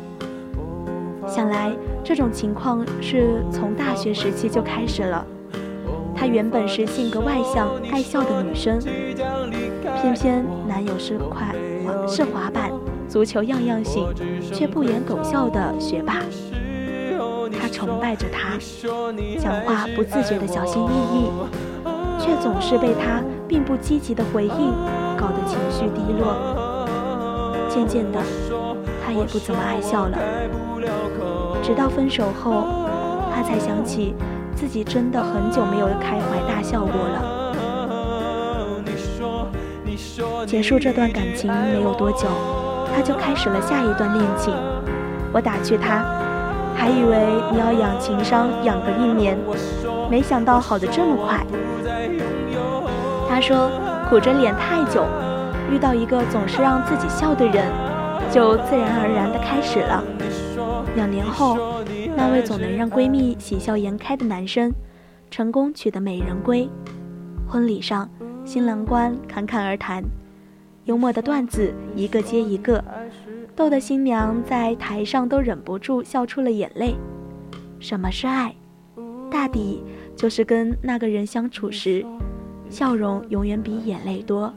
[1.27, 5.25] 想来这种情况是从大学时期就开始了。
[6.19, 8.77] 她原本是性格外向、爱笑的女生。
[10.01, 11.55] 偏偏男友是快
[11.85, 12.69] 滑是滑板、
[13.07, 14.05] 足球样样行，
[14.53, 16.15] 却不言狗笑的学霸。
[17.57, 18.57] 他崇拜着他，
[19.39, 21.31] 讲话不自觉的小心翼翼，
[22.19, 24.73] 却总是被他并不积极的回应
[25.17, 26.85] 搞得情绪低落。
[27.69, 28.19] 渐渐的，
[29.05, 30.17] 他也不怎么爱笑了。
[31.63, 32.65] 直到分手后，
[33.33, 34.13] 他才想起
[34.59, 37.55] 自己真的很久没有开怀大笑过了。
[40.45, 42.27] 结束这段感情没有多久，
[42.93, 44.53] 他就开始了下一段恋情。
[45.31, 46.03] 我打趣他，
[46.75, 49.37] 还以为你要养情伤养个一年，
[50.11, 51.39] 没想到好的这么快。
[53.29, 53.71] 他说
[54.09, 55.05] 苦着脸太久，
[55.71, 57.65] 遇到一个总是让自己笑的人，
[58.29, 60.03] 就自然而然的开始了。
[60.97, 61.57] 两年后，
[62.19, 64.73] 那位总能让闺蜜喜笑颜开的男生，
[65.31, 66.69] 成功娶得美人归。
[67.47, 68.09] 婚礼上，
[68.43, 70.03] 新郎官侃侃而谈。
[70.83, 72.83] 幽默的段子一个接一个，
[73.55, 76.93] 逗得新娘在台上都忍不住笑出了眼泪。
[77.79, 78.53] 什么是爱？
[79.31, 79.81] 大抵
[80.13, 82.05] 就是跟那个人相处时，
[82.69, 84.53] 笑容永远比眼泪多。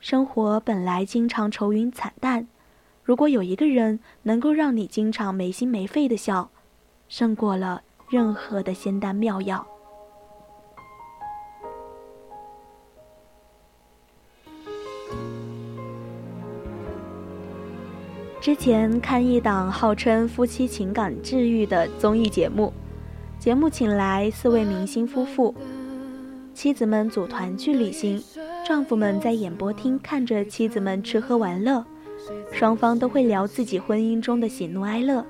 [0.00, 2.48] 生活本来经常愁云惨淡，
[3.06, 6.50] 如果有一个人能够让你经常没心没肺的笑，
[7.08, 9.64] 胜过了任何的仙丹妙药。
[18.40, 22.72] 之前看一档号称夫妻情感治愈的综艺节目，
[23.38, 25.54] 节目请来四位明星夫妇，
[26.52, 28.20] 妻子们组团去旅行，
[28.66, 31.84] 丈夫们在演播厅看着妻子们吃喝玩乐，
[32.52, 35.24] 双方都会聊自己婚姻中的喜怒哀乐。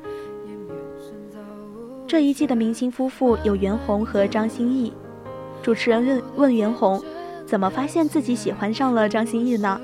[2.07, 4.93] 这一季的明星夫妇有袁弘和张歆艺，
[5.63, 7.03] 主持人问问袁弘，
[7.45, 9.81] 怎么发现自己喜欢上了张歆艺呢？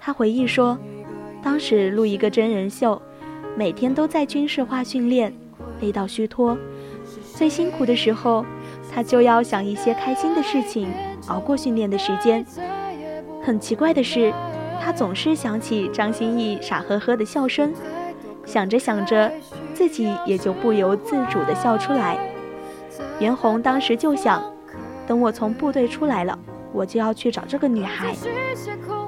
[0.00, 0.78] 他回忆说。
[1.44, 3.02] 当时录一个真人秀，
[3.56, 5.34] 每天都在军事化训练，
[5.80, 6.56] 累到虚脱。
[7.34, 8.46] 最辛苦的时候，
[8.92, 10.88] 他就要想一些开心的事情，
[11.26, 12.46] 熬过训练的时间。
[13.42, 14.32] 很奇怪的是，
[14.84, 17.72] 他总是想起张歆艺傻呵呵的笑声，
[18.44, 19.30] 想着想着，
[19.72, 22.18] 自己也就不由自主地笑出来。
[23.20, 24.42] 袁弘当时就想，
[25.06, 26.36] 等我从部队出来了，
[26.72, 28.12] 我就要去找这个女孩。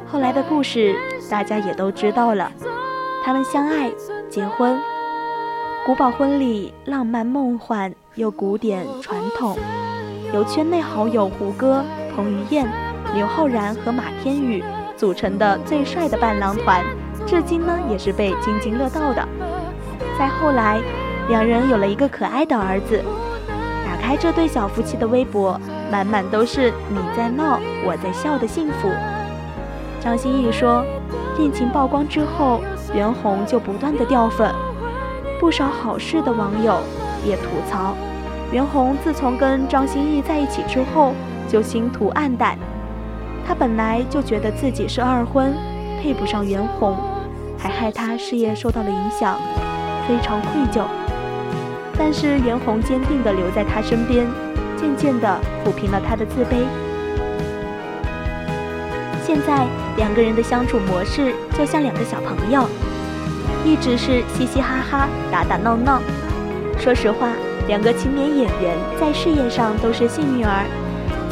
[0.07, 0.95] 后来的故事
[1.29, 2.53] 大家也都知道了，
[3.25, 3.91] 他们相爱、
[4.31, 4.79] 结婚，
[5.85, 9.59] 古堡婚礼浪漫梦幻又古典传统，
[10.33, 12.64] 由圈内好友胡歌、彭于晏、
[13.16, 14.62] 刘昊然和马天宇
[15.05, 16.83] 组成的最帅的伴郎团，
[17.27, 19.23] 至今呢也是被津津乐道的。
[20.19, 20.81] 再后来，
[21.29, 23.05] 两人有了一个可爱的儿子，
[23.85, 25.61] 打开这对小夫妻的微博，
[25.93, 28.89] 满满都是你在闹，我在笑的幸福。
[30.01, 30.83] 张歆艺说，
[31.37, 32.63] 恋情曝光之后，
[32.95, 34.51] 袁弘就不断的掉粉，
[35.39, 36.79] 不少好事的网友
[37.27, 37.95] 也吐槽，
[38.51, 41.13] 袁弘自从跟张歆艺在一起之后，
[41.47, 42.57] 就星途暗淡。
[43.47, 45.55] 他本来就觉得自己是二婚，
[46.03, 46.97] 配不上袁弘，
[47.59, 49.39] 还害他事业受到了影响，
[50.09, 50.85] 非常愧疚。
[51.97, 54.27] 但是袁弘坚定地留在他身边，
[54.77, 56.65] 渐渐地抚平了他的自卑。
[59.23, 59.67] 现在
[59.97, 62.67] 两个人的相处模式就像两个小朋友，
[63.65, 66.03] 一直是嘻嘻哈哈、打打闹闹。
[66.79, 67.29] 说实话，
[67.69, 70.67] 两个青年演员在事业上都是幸运儿，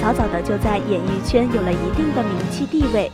[0.02, 3.08] 早早的就在演艺圈有了一定的名气地位，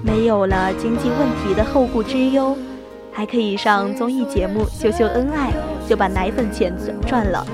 [0.00, 2.56] 没有了经济问题的后顾之忧，
[3.12, 5.50] 还可以上综艺节目秀秀恩爱。
[5.88, 6.72] 就把奶粉钱
[7.04, 7.44] 赚了，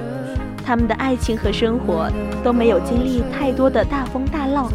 [0.66, 2.10] 他们的爱情和生活
[2.42, 4.70] 都没有经历太多的大风大浪，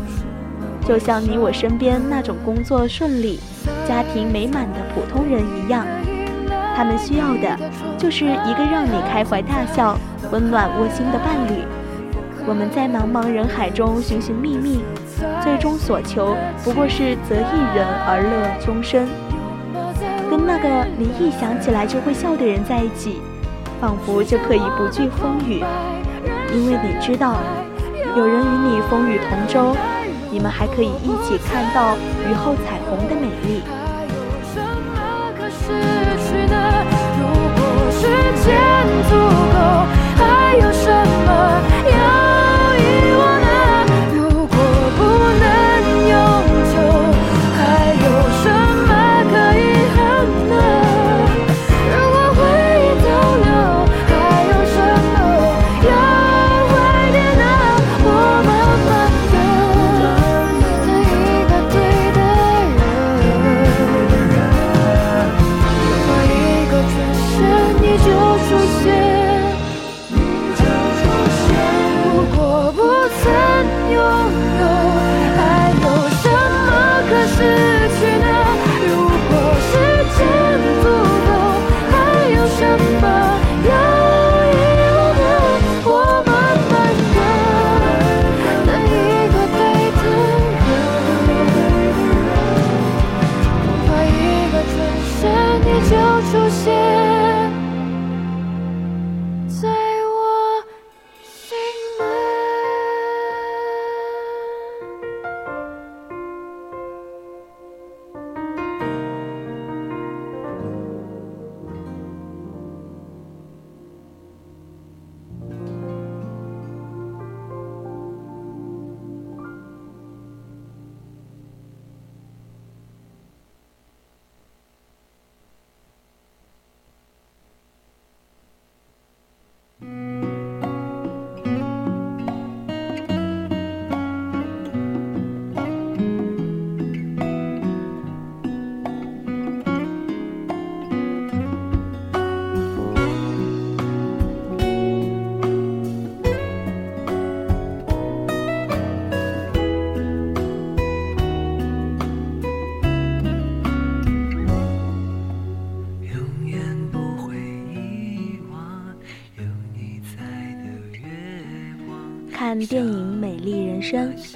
[0.87, 3.39] 就像你我身边那种工作顺利、
[3.87, 5.85] 家庭美满的普通人一样。
[6.75, 7.55] 他们需要的
[7.99, 9.95] 就是一个让你开怀大笑、
[10.31, 11.61] 温暖窝心的伴侣。
[12.47, 14.83] 我们在茫茫人海中寻寻觅觅，
[15.43, 19.07] 最终所求不过是择一人而乐终身，
[20.29, 23.21] 跟那个你一想起来就会笑的人在一起。
[23.79, 25.63] 仿佛就可以不惧风雨，
[26.53, 27.37] 因为你知道，
[28.17, 29.73] 有人与你风雨同舟，
[30.29, 31.95] 你们还可以一起看到
[32.29, 33.61] 雨后彩虹的美丽。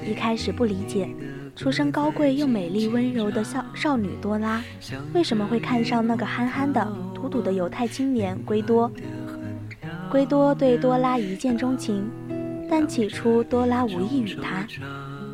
[0.05, 1.09] 一开始不理解，
[1.55, 4.61] 出身高贵又美丽温柔的少少女多拉，
[5.13, 8.91] 为什么会看上那个憨憨的、土土的犹太青年圭多？
[10.09, 12.09] 圭多对多拉一见钟情，
[12.69, 14.65] 但起初多拉无意与他，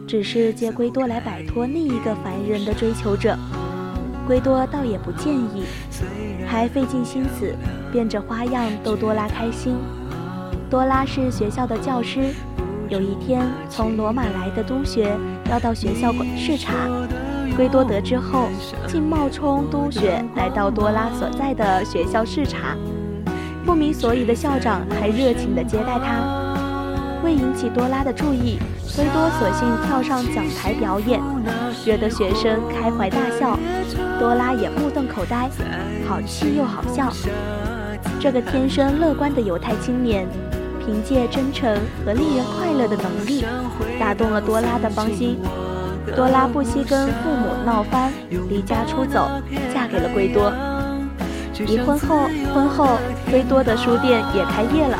[0.08, 3.38] 只是借圭多来摆脱另一个凡人的追求者。
[4.26, 5.64] 圭多倒也不介意，
[6.46, 7.54] 还费尽心思
[7.92, 9.76] 变着花样逗多拉开心。
[10.70, 12.32] 多拉是学校的教师，
[12.90, 15.16] 有一天从罗马来的督学
[15.52, 16.74] 要到学校视察，
[17.56, 18.50] 圭多得知后，
[18.88, 22.76] 竟冒充督学来到多拉所在的学校视察。
[23.64, 26.50] 不明所以的校长还热情地接待他。
[27.24, 28.58] 为引起多拉的注意，
[28.96, 31.22] 圭多索性跳上讲台表演，
[31.86, 33.56] 惹得学生开怀大笑。
[34.20, 35.48] 多拉也目瞪口呆，
[36.08, 37.14] 好气又好笑。
[38.20, 40.28] 这个天生乐观的犹太青年，
[40.90, 41.72] 凭借真诚
[42.04, 43.46] 和令人快乐的能力，
[44.00, 45.38] 打动了多拉的芳心。
[46.16, 48.12] 多拉不惜跟父母闹翻，
[48.50, 49.30] 离家出走，
[49.72, 50.52] 嫁给了圭多。
[51.60, 52.98] 离婚后，婚后，
[53.30, 54.98] 圭多的书店也开业了。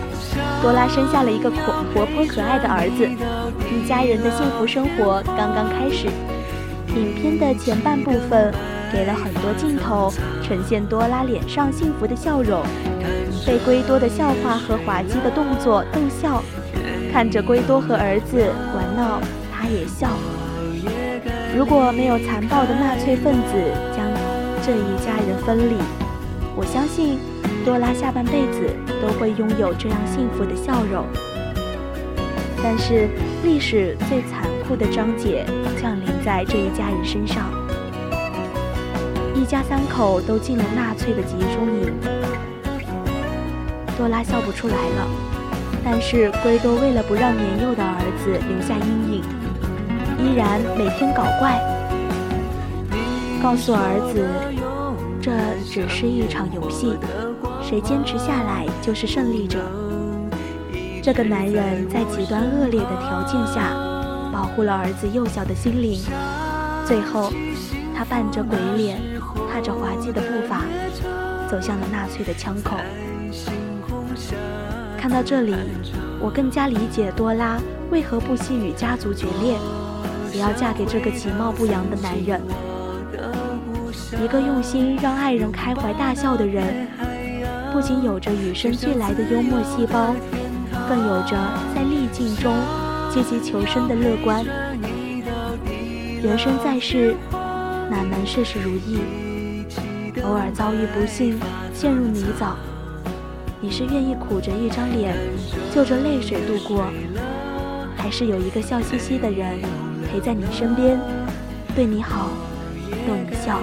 [0.62, 1.58] 多拉生下了一个活
[1.92, 3.10] 活泼可爱的儿子，
[3.74, 6.06] 一家人的幸福生活刚刚开始。
[6.96, 8.54] 影片的前半部分
[8.92, 10.12] 给了很多镜头，
[10.44, 12.64] 呈现多拉脸上幸福的笑容，
[13.46, 16.44] 被圭多的笑话和滑稽的动作逗笑，
[17.12, 19.22] 看着圭多和儿子玩闹，
[19.52, 20.10] 他也笑。
[21.56, 23.54] 如果没有残暴的纳粹分子
[23.96, 24.06] 将
[24.62, 25.76] 这一家人分离，
[26.56, 27.20] 我相信
[27.66, 28.70] 多拉下半辈子
[29.02, 31.06] 都会拥有这样幸福的笑容。
[32.62, 33.10] 但是
[33.44, 35.46] 历史最残酷的章节
[35.82, 37.50] 降临在这一家人身上，
[39.40, 41.94] 一家三口都进了纳粹的集中营。
[43.98, 45.08] 多拉笑不出来了，
[45.84, 49.24] 但是圭多为了不让年幼的儿子留下阴影，
[50.20, 51.58] 依然每天搞怪，
[53.42, 54.28] 告诉儿子
[55.22, 55.32] 这
[55.66, 56.98] 只是一场游戏，
[57.62, 59.60] 谁坚持下来就是胜利者。
[61.02, 63.74] 这个男人在极端恶劣的条件下，
[64.34, 65.98] 保护了儿子幼小的心灵。
[66.86, 67.32] 最后，
[67.96, 69.00] 他扮着鬼脸，
[69.60, 70.64] 踏着滑稽的步伐，
[71.50, 72.78] 走向了纳粹的枪口。
[74.98, 75.54] 看到这里，
[76.18, 77.60] 我更加理解多拉
[77.92, 79.58] 为何不惜与家族决裂，
[80.34, 82.42] 也要嫁给这个其貌不扬的男人。
[84.24, 86.88] 一个用心让爱人开怀大笑的人，
[87.74, 90.16] 不仅有着与生俱来的幽默细胞。
[90.88, 91.36] 更有着
[91.76, 92.56] 在逆境中
[93.12, 94.42] 积极求生的乐观。
[96.24, 97.14] 人生在世，
[97.92, 99.00] 哪能事事如意？
[100.30, 101.40] 偶尔遭遇不幸，
[101.74, 102.54] 陷入泥沼，
[103.60, 105.18] 你是愿意苦着一张脸，
[105.74, 106.86] 就着泪水度过，
[107.98, 109.58] 还是有一个笑嘻嘻的人
[110.08, 111.00] 陪在你身边，
[111.76, 112.30] 对你好，
[113.08, 113.60] 逗你笑？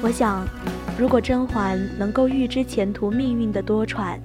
[0.00, 0.46] 我想。
[0.96, 4.18] 如果甄嬛能够预知前途命运的多舛，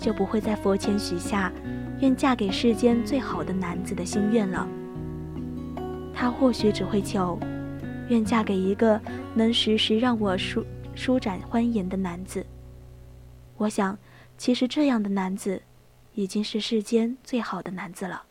[0.00, 1.52] 就不会在佛前许下
[2.00, 4.66] 愿嫁给世间最好的男子的心愿了。
[6.14, 7.38] 她或许只会求
[8.08, 9.00] 愿嫁给一个
[9.34, 12.44] 能时时让我舒舒展欢颜的男子。
[13.56, 13.96] 我想，
[14.36, 15.62] 其实这样的男子，
[16.14, 18.24] 已经是世间最好的男子了。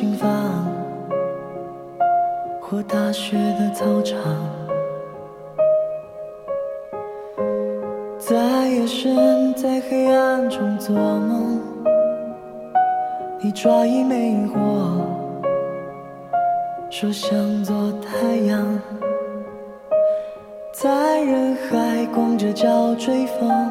[0.00, 0.30] 心房
[2.58, 4.18] 或大雪的操场，
[8.18, 8.34] 在
[8.68, 11.60] 夜深，在黑暗中做梦。
[13.40, 15.04] 你抓一枚萤火，
[16.88, 18.80] 说想做太阳，
[20.72, 23.69] 在人海光着脚追风。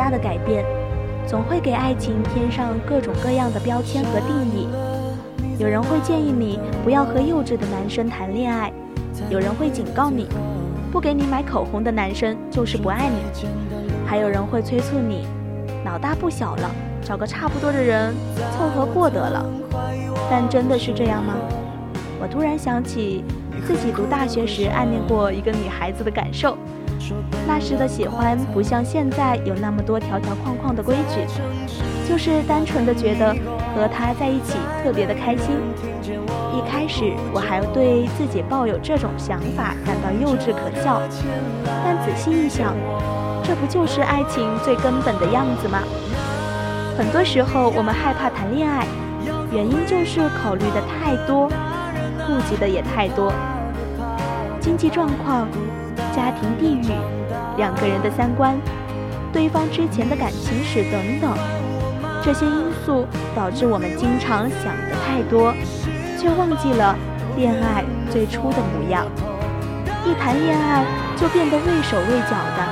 [0.00, 0.64] 大的改变，
[1.26, 4.66] 总会给爱情添上各种各样的标签和定义。
[5.58, 8.72] 有人会建议你不要和幼稚的男生谈恋爱，
[9.28, 10.26] 有人会警告你，
[10.90, 13.46] 不给你买口红的男生就是不爱你，
[14.06, 15.26] 还有人会催促你，
[15.84, 16.70] 老大不小了，
[17.02, 18.14] 找个差不多的人
[18.56, 19.44] 凑合过得了。
[20.30, 21.34] 但真的是这样吗？
[22.22, 23.22] 我突然想起。
[23.66, 26.56] 自己读大学时暗恋过一个女孩子的感受，
[27.52, 31.26] 那时的喜欢不像现在有那么多条条框框的规矩，
[32.08, 33.34] 就是单纯的觉得
[33.74, 35.56] 和他在一起特别的开心。
[36.54, 41.02] 一开始我还对自己抱有这种想法感到幼稚可笑，
[41.84, 42.72] 但仔细一想，
[43.42, 45.80] 这不就是爱情最根本的样子吗？
[46.96, 48.86] 很多时候我们害怕谈恋爱，
[49.52, 51.50] 原因就是考虑的太多，
[52.28, 53.32] 顾及的也太多，
[54.60, 55.48] 经济状况、
[56.14, 56.94] 家庭地域、
[57.60, 58.58] 两个人的三观、
[59.34, 61.30] 对方之前的感情史等等，
[62.24, 63.06] 这些因素
[63.36, 65.52] 导致我们经常想的太多。
[66.18, 66.96] 却忘记了
[67.36, 69.04] 恋爱最初的模样，
[70.06, 70.84] 一谈恋爱
[71.18, 72.66] 就变得畏手畏脚的。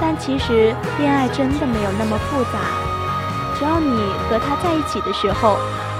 [0.00, 2.58] 但其实恋爱真的没有那么复杂，
[3.56, 3.90] 只要你
[4.28, 5.56] 和他在一起的时候，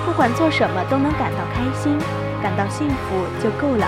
[0.09, 1.99] 不管做什么都能感到开心、
[2.43, 3.87] 感到幸福就够了。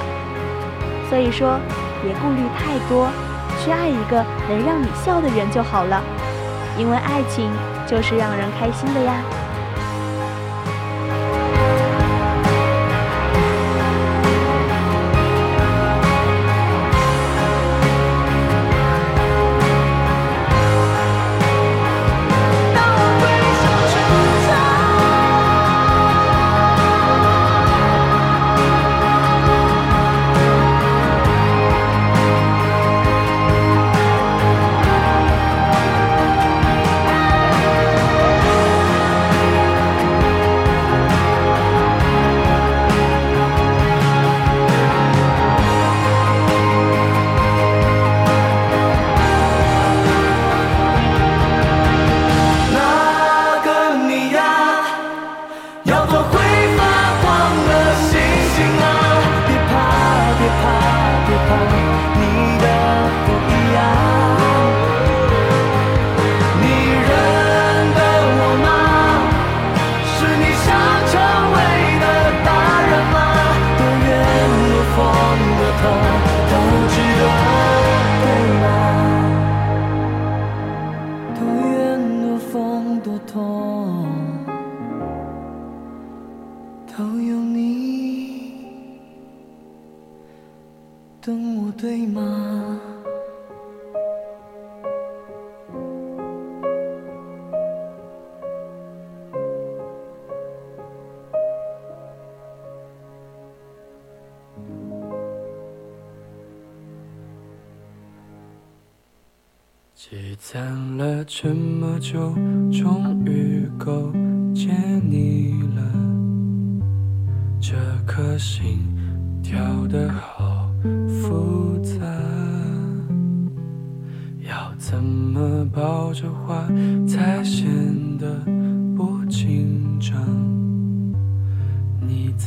[1.08, 1.58] 所以说，
[2.02, 3.08] 别顾虑太多。
[3.58, 6.02] 去爱一个能让你笑的人就好了，
[6.78, 7.50] 因为爱情
[7.86, 9.14] 就是让人开心的呀。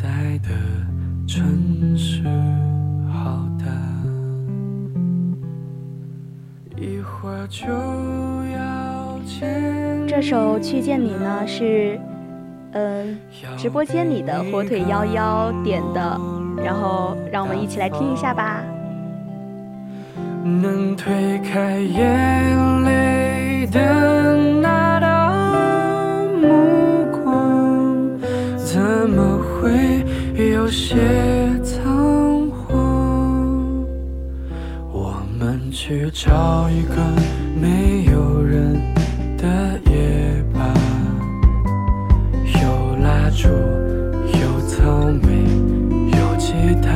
[0.02, 0.50] 在的
[1.28, 2.24] 城市
[3.08, 3.66] 好大。
[10.08, 12.00] 这首《去见你》呢，是
[12.72, 13.18] 嗯
[13.56, 16.20] 直播间里的火腿幺幺点的，
[16.64, 18.64] 然后让我们一起来听一下吧。
[20.44, 24.53] 能推开眼泪的
[30.74, 31.24] 有些？
[35.76, 36.96] 去找一个
[37.60, 38.80] 没有人
[39.36, 40.74] 的夜吧，
[42.62, 43.50] 有蜡烛，
[44.40, 45.44] 有草莓，
[46.18, 46.90] 有吉他，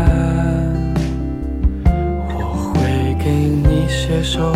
[2.30, 4.54] 我会给你写首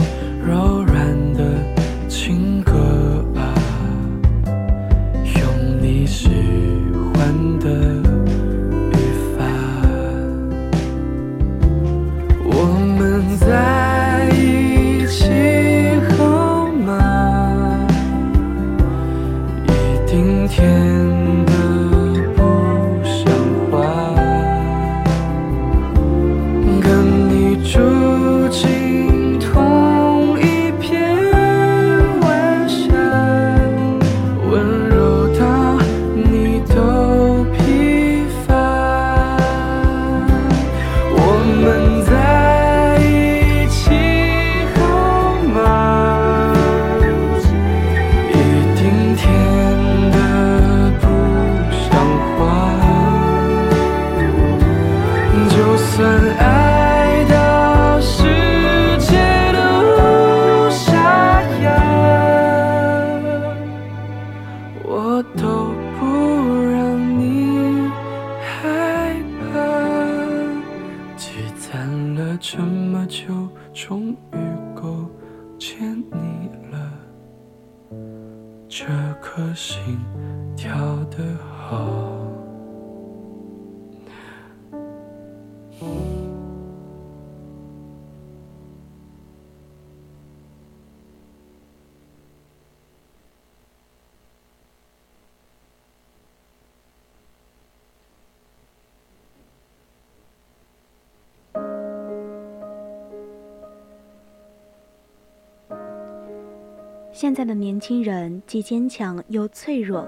[107.21, 110.07] 现在的年轻人既坚强又脆弱，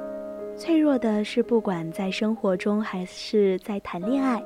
[0.58, 4.44] 脆弱的是不管在生活中还是在谈恋爱，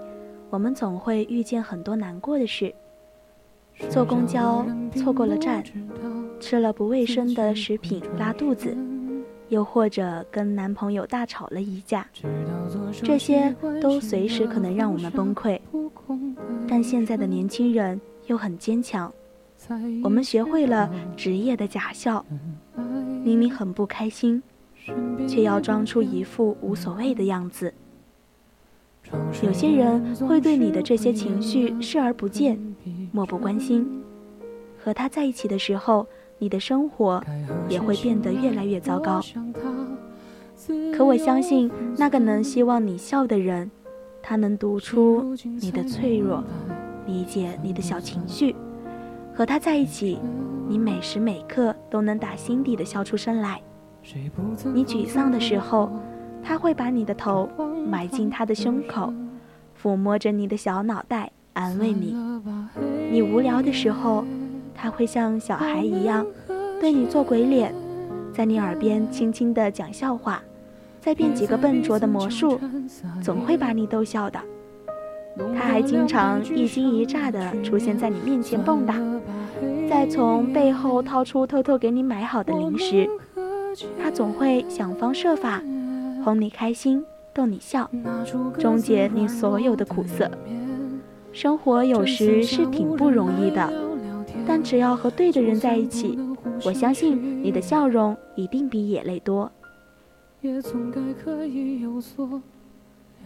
[0.50, 2.76] 我们总会遇见很多难过的事。
[3.90, 5.64] 坐公交错过了站，
[6.42, 8.76] 吃了不卫生的食品拉肚子，
[9.48, 12.06] 又或者跟男朋友大吵了一架，
[13.02, 15.58] 这些都随时可能让我们崩溃。
[16.68, 19.10] 但现在的年轻人又很坚强。
[20.04, 22.26] 我们学会了职业的假笑，
[23.24, 24.42] 明明很不开心，
[25.28, 27.74] 却要装出一副无所谓的样子。
[29.42, 32.60] 有些人会对你的这些情绪视而不见，
[33.12, 34.04] 漠不关心。
[34.84, 36.06] 和他在一起的时候，
[36.38, 37.22] 你的生活
[37.68, 39.22] 也会变得越来越糟糕。
[40.94, 43.70] 可我相信，那个能希望你笑的人，
[44.22, 46.44] 他能读出你的脆弱，
[47.06, 48.56] 理解你的小情绪。
[49.38, 50.18] 和他在一起，
[50.68, 53.62] 你每时每刻都能打心底的笑出声来。
[54.74, 55.92] 你沮丧的时候，
[56.44, 57.48] 他会把你的头
[57.86, 59.14] 埋进他的胸口，
[59.80, 62.16] 抚摸着你的小脑袋，安慰你。
[63.12, 64.26] 你无聊的时候，
[64.74, 66.26] 他会像小孩一样，
[66.82, 67.72] 对你做鬼脸，
[68.34, 70.42] 在你耳边轻轻地讲笑话，
[71.00, 72.60] 再变几个笨拙的魔术，
[73.22, 74.40] 总会把你逗笑的。
[75.56, 79.20] 他还经常一惊一乍地出现在你面前蹦跶，
[79.90, 83.10] 再从背后掏出偷偷给你买好的零食。
[84.02, 85.62] 他总会想方设法
[86.24, 87.90] 哄你开心，逗你笑，
[88.58, 90.30] 终结你所有的苦涩。
[91.32, 93.72] 生活有时是挺不容易的，
[94.48, 96.18] 但只要和对的人在一起，
[96.66, 99.52] 我相信你的笑容一定比眼泪多。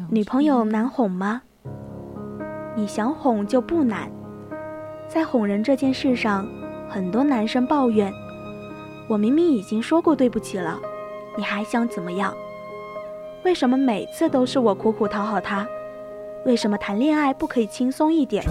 [0.10, 1.44] 女朋友难哄吗？
[2.76, 4.10] 你想哄就不难，
[5.08, 6.48] 在哄人这件事上，
[6.90, 8.12] 很多男生抱怨：
[9.08, 10.80] 我明明已经说过对不起了，
[11.38, 12.34] 你还想怎么样？
[13.44, 15.68] 为什么每次都是我苦苦讨好他？
[16.46, 18.44] 为什么谈恋爱不可以轻松一点？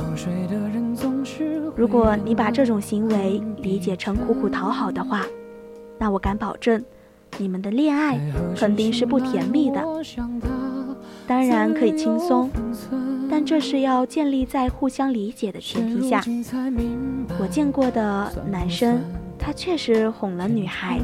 [1.75, 5.25] 如果你把这种行为理解成苦苦讨好的话，
[5.99, 6.85] 那我敢保证，
[7.39, 8.21] 你们的恋爱
[8.57, 9.83] 肯定是不甜蜜的。
[11.31, 12.51] 当然可以轻松。
[13.31, 16.21] 但这是要建立在互相理解的前提下。
[17.39, 18.99] 我见过的男生，
[19.39, 20.99] 他确实哄了女孩，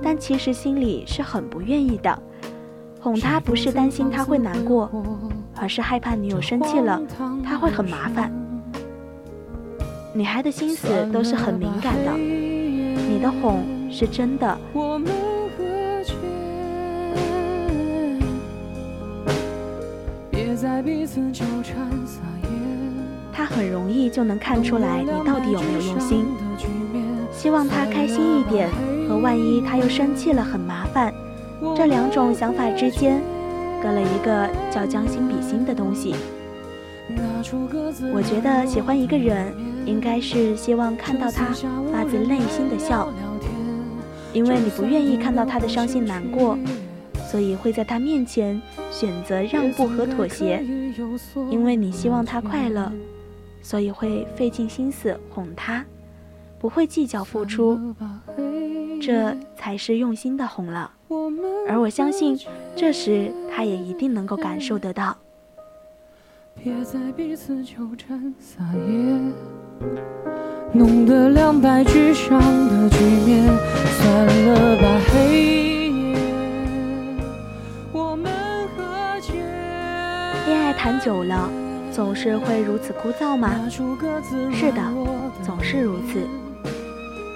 [0.00, 2.16] 但其实心里是很不愿意的。
[3.00, 4.88] 哄她不是担心她会难过，
[5.56, 7.02] 而是害怕女友生气了，
[7.44, 8.32] 他会很麻烦。
[10.14, 14.56] 女孩的心思都是很敏感的，你的哄是真的。
[23.32, 26.26] 他很容易就能看出来你到底有没有用心。
[27.32, 28.68] 希望他开心一点，
[29.08, 31.14] 和万一他又生气了很麻烦，
[31.76, 33.20] 这两种想法之间，
[33.80, 36.16] 隔了一个叫将心比心的东西。
[38.12, 39.54] 我觉得喜欢一个人，
[39.86, 41.46] 应该是希望看到他
[41.92, 43.08] 发自内心的笑，
[44.32, 46.58] 因为你不愿意看到他的伤心难过。
[47.30, 48.58] 所以会在他面前
[48.90, 50.64] 选择让步和妥协，
[51.50, 52.90] 因为你希望他快乐，
[53.62, 55.84] 所以会费尽心思哄他，
[56.58, 57.78] 不会计较付出，
[59.00, 60.90] 这才是用心的哄了。
[61.68, 62.38] 而我相信，
[62.74, 65.16] 这时他也一定能够感受得到。
[66.62, 69.32] 别再彼此纠缠撒野，
[70.72, 73.46] 弄得两败俱伤的局面，
[74.00, 75.00] 算了吧，
[80.88, 81.50] 谈久了，
[81.92, 83.68] 总是会如此枯燥吗？
[83.68, 84.82] 是的，
[85.44, 86.26] 总是如此。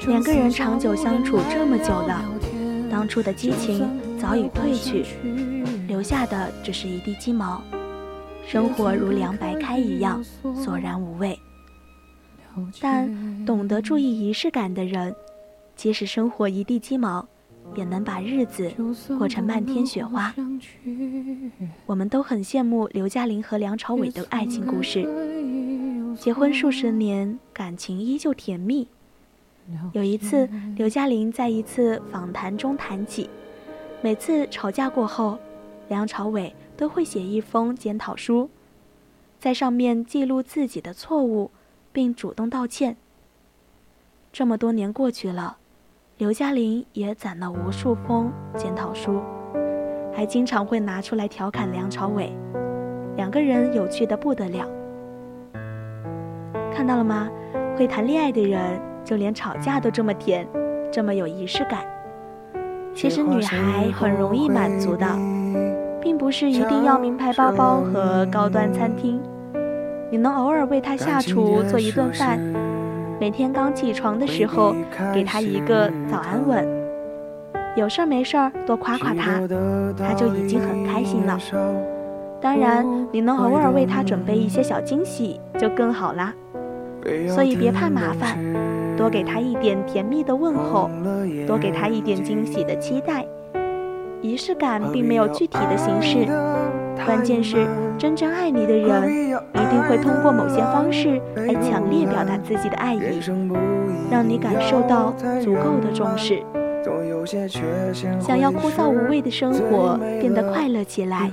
[0.09, 2.25] 两个人长久相处这么久了，
[2.91, 5.05] 当初的激情早已褪去，
[5.87, 7.63] 留下的只是一地鸡毛。
[8.47, 10.25] 生活如凉白开一样
[10.65, 11.39] 索然无味。
[12.81, 15.15] 但懂得注意仪式感的人，
[15.77, 17.29] 即使生活一地鸡毛。
[17.75, 18.73] 也能把日子
[19.19, 20.35] 过成漫天雪花。
[21.87, 25.03] 我们都很羡慕刘嘉玲和梁朝伟的爱情故事，
[26.19, 28.89] 结婚数十年，感情依旧甜蜜。
[29.93, 33.31] 有一次，刘嘉玲在一次访谈中谈起，
[34.03, 35.39] 每次吵架过后，
[35.89, 38.51] 梁朝伟都会写一封检讨书，
[39.39, 41.51] 在上面记录自己的错误，
[41.93, 42.97] 并主动道歉。
[44.33, 45.59] 这么多年过去了，
[46.23, 49.21] 刘嘉玲也攒了无数封检讨书，
[50.15, 52.33] 还经常会拿出来调侃梁朝伟，
[53.17, 54.65] 两个人有趣的不得了。
[56.73, 57.29] 看到了吗？
[57.77, 58.61] 会谈恋爱的人。
[59.05, 60.47] 就连吵架都这么甜，
[60.93, 61.81] 这么有仪式感。
[62.95, 65.05] 其实女孩很容易满足的，
[66.01, 69.21] 并不是一定要名牌包包和高端餐厅。
[70.09, 72.39] 你能偶尔为她下厨做一顿饭，
[73.23, 74.75] 每天刚起床的时候
[75.15, 76.67] 给他一个早安吻，
[77.77, 79.41] 有事儿没事儿多夸夸他，
[79.97, 81.39] 他就已经很开心了。
[82.41, 86.35] 当然，你能偶尔为他准备一些小惊喜，就更好啦。
[87.29, 88.37] 所以别怕麻烦。
[88.97, 90.91] 多给他一点甜蜜的问候，
[91.47, 93.25] 多给他一点惊喜的期待。
[94.21, 96.27] 仪式感并没有具体的形式，
[97.05, 97.67] 关键是
[97.99, 103.01] 真正爱你的人一定会通过某些方式来强烈表达自己的爱意，
[104.11, 105.13] 让你感受到
[105.43, 106.43] 足够的重视。
[108.21, 111.31] 想要枯燥无味的生活变得快乐起来，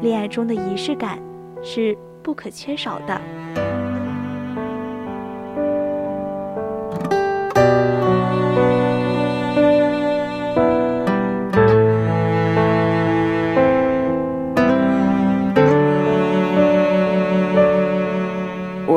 [0.00, 1.18] 恋爱中的仪式感
[1.62, 3.83] 是不可缺少的。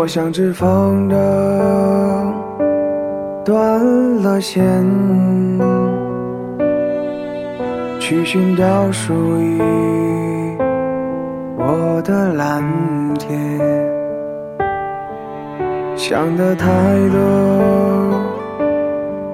[0.07, 1.15] 像只风筝
[3.43, 3.83] 断
[4.23, 4.63] 了线，
[7.99, 9.61] 去寻找属于
[11.57, 12.63] 我的蓝
[13.19, 13.59] 天。
[15.95, 16.67] 想的太
[17.09, 17.19] 多，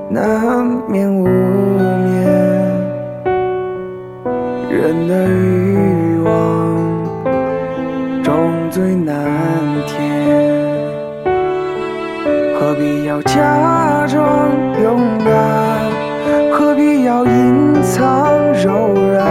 [0.10, 1.34] 难免无眠。
[4.72, 6.34] 人的欲望
[8.24, 8.34] 终
[8.72, 9.16] 最难
[9.86, 10.03] 填。
[13.44, 14.50] 假装
[14.82, 15.36] 勇敢？
[16.50, 19.28] 何必要隐藏柔软？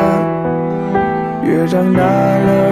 [1.43, 2.72] 越长大了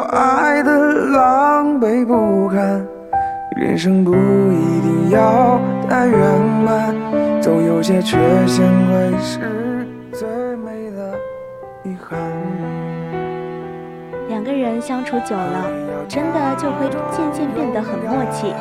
[0.00, 2.86] 爱的狼狈不堪
[3.56, 6.94] 人生不一定要太圆满，
[7.40, 11.12] 总有些缺陷会是最美的
[11.84, 12.18] 遗憾。
[14.28, 15.66] 两个人相处久了，
[16.08, 18.54] 真的就会渐渐变得很默契。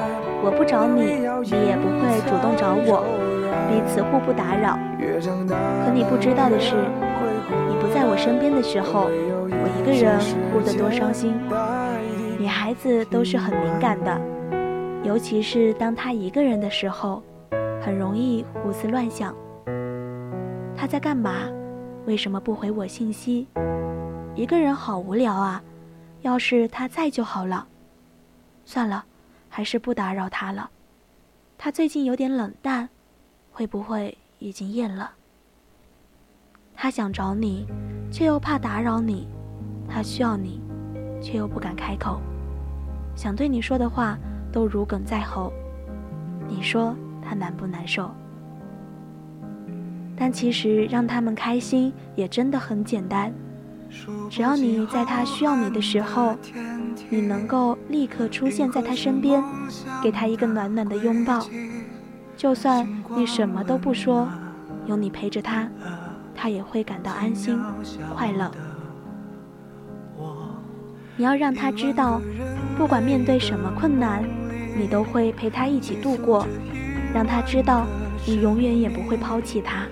[0.44, 1.02] 我不找你，
[1.44, 3.04] 你也不会主动找我，
[3.70, 4.78] 彼此互不打扰。
[5.86, 6.76] 可你不知道的是，
[7.94, 10.20] 在我身边的时候，我一个人
[10.52, 11.34] 哭得多伤心。
[12.40, 14.22] 女孩子都是很敏感的。
[15.04, 17.24] 尤其是当他一个人的时候，
[17.82, 19.36] 很容易胡思乱想。
[20.76, 21.50] 他在干嘛？
[22.06, 23.48] 为什么不回我信息？
[24.36, 25.62] 一个人好无聊啊！
[26.22, 27.68] 要是他在就好了。
[28.66, 29.04] 算了，
[29.50, 30.70] 还是不打扰他了。
[31.58, 32.88] 他最近有点冷淡，
[33.52, 35.12] 会不会已经厌了？
[36.82, 37.68] 他想找你，
[38.10, 39.28] 却又怕打扰你；
[39.86, 40.62] 他需要你，
[41.22, 42.22] 却又不敢开口。
[43.16, 44.18] 想对你说的话。
[44.52, 45.54] 都如鲠在喉，
[46.48, 48.10] 你说他难不难受？
[50.18, 53.32] 但其实让他们开心也真的很简单，
[54.28, 56.36] 只要你在他需要你的时候，
[57.12, 59.44] 你能够立刻出现在他身边，
[60.02, 61.46] 给他一个暖暖的拥抱，
[62.36, 64.28] 就算你什么都不说，
[64.88, 65.70] 有你陪着他，
[66.42, 67.60] 他也会感到安心
[68.16, 68.50] 快乐。
[71.18, 72.22] 你要让他知道，
[72.78, 74.24] 不管面对什么困难，
[74.78, 76.48] 你都会陪他一起度过，
[77.14, 77.86] 让他知道
[78.26, 79.86] 你永远也不会抛弃他。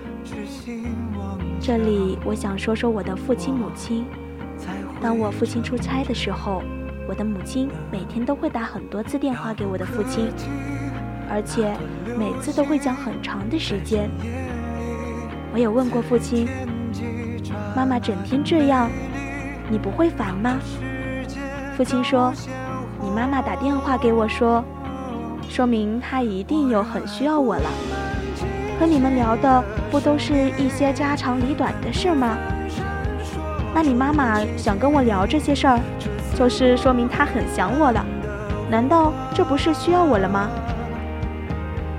[1.60, 4.06] 这里我想说说我的父亲母亲。
[5.02, 6.62] 当我父亲出差的时候，
[7.06, 10.32] 我的母亲每天都会打很多次电话给我的父亲，
[11.30, 11.76] 而且
[12.18, 14.08] 每次都会讲很长的时间。
[15.58, 16.46] 我有问过父亲
[17.74, 18.88] ：“妈妈整天这样，
[19.68, 20.56] 你不会烦吗？”
[21.76, 22.32] 父亲说
[23.02, 24.62] ：“你妈妈打电话给我说，
[25.48, 27.68] 说明她一定有很需要我了。
[28.78, 32.38] 和你们聊的不都是一些家长里短的事吗？
[33.74, 35.80] 那你妈妈想跟我聊这些事儿，
[36.36, 38.06] 就是说明她很想我了。
[38.70, 40.48] 难道这不是需要我了吗？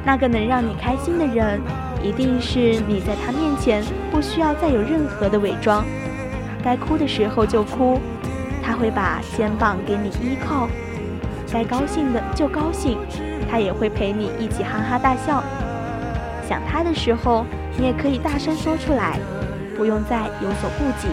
[0.06, 1.60] 那个能让你开心的人，
[2.04, 5.84] 一定是你在他面前不需要再有任何的伪装，
[6.64, 8.00] 该哭的时候就哭，
[8.64, 10.68] 他会把肩膀给你依靠；
[11.52, 12.98] 该高兴的就高兴，
[13.50, 15.44] 他也会陪你一起哈哈大笑。
[16.48, 17.46] 想他的时候，
[17.78, 19.20] 你也可以大声说出来，
[19.78, 21.08] 不用再有所顾忌。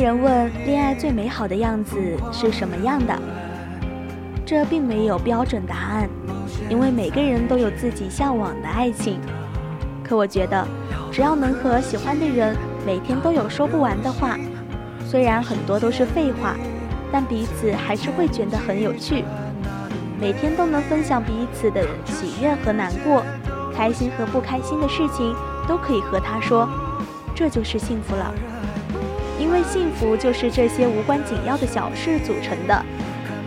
[0.00, 1.96] 人问恋爱最美好的样子
[2.32, 3.14] 是什么样的？
[4.46, 6.08] 这并没有标准答案，
[6.70, 9.20] 因为每个人都有自己向往的爱情。
[10.02, 10.66] 可我觉得，
[11.12, 14.38] 只要能和喜欢的人每天都有说不完的话，
[15.06, 16.56] 虽然很多都是废话，
[17.12, 19.22] 但彼此还是会觉得很有趣。
[20.18, 23.22] 每天都能分享彼此的喜悦和难过，
[23.76, 25.34] 开心和不开心的事情
[25.68, 26.66] 都可以和他说，
[27.34, 28.34] 这就是幸福了。
[29.40, 32.84] 因为幸福就是这些无关紧要的小事组成的，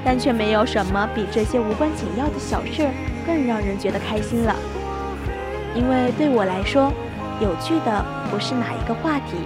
[0.03, 2.89] 但却没有什么比这些无关紧要的小事
[3.27, 4.55] 更让人觉得开心了。
[5.75, 6.91] 因为对我来说，
[7.39, 9.37] 有趣的不是哪一个话题，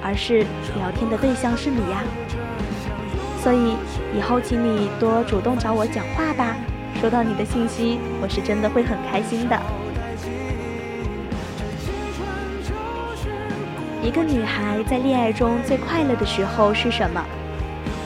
[0.00, 2.04] 而是聊天的对象是你呀。
[3.42, 3.74] 所以
[4.16, 6.54] 以后请你多主动找我讲话吧，
[7.02, 9.60] 收到你的信息，我是真的会很开心的。
[14.02, 17.22] 一个女孩在恋爱中最快乐的时候是什么？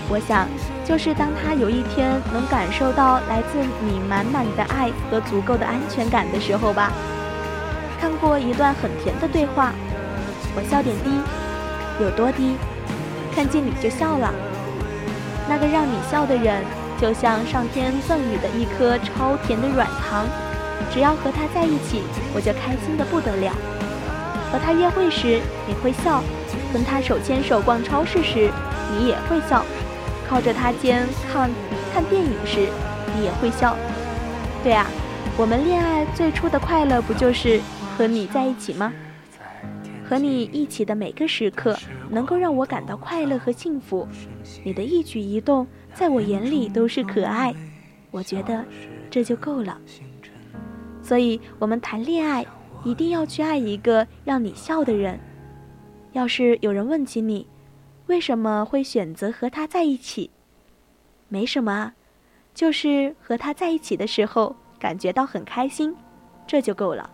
[0.09, 0.49] 我想，
[0.85, 6.93] 就是当她有一天能感受到来自你满满的爱和足够的安全感的时候吧。
[8.01, 9.73] 看过一段很甜的对话，
[10.57, 11.11] 我笑点低，
[12.03, 12.57] 有多低？
[13.35, 14.35] 看见你就笑了。
[15.49, 16.65] 那个让你笑的人，
[17.01, 20.27] 就像上天赠予的一颗超甜的软糖，
[20.93, 22.03] 只要和他在一起，
[22.35, 23.53] 我就开心的不得了。
[24.55, 26.23] 和他约会时你会笑，
[26.73, 28.49] 跟他手牵手逛超市时
[28.97, 29.65] 你也会笑，
[30.29, 31.51] 靠着他肩看
[31.93, 32.69] 看电影时
[33.17, 33.77] 你也会笑。
[34.63, 34.87] 对啊，
[35.37, 37.61] 我们恋爱最初的快乐不就是
[37.99, 38.93] 和你在一起吗？
[40.09, 41.77] 和你一起的每个时刻
[42.09, 44.07] 能够让我感到快乐和幸福，
[44.63, 47.53] 你的一举一动在我眼里都是可爱，
[48.13, 48.65] 我觉得
[49.11, 49.77] 这就够了。
[51.03, 52.47] 所以我们谈恋爱。
[52.85, 55.19] 一定要去爱一个让你笑的人。
[56.13, 57.47] 要是有人问起你，
[58.07, 60.31] 为什么会选择和他在一起？
[61.29, 61.95] 没什么啊，
[62.55, 65.97] 就是和他在一起的时候感觉到很开心，
[66.47, 67.11] 这就够了。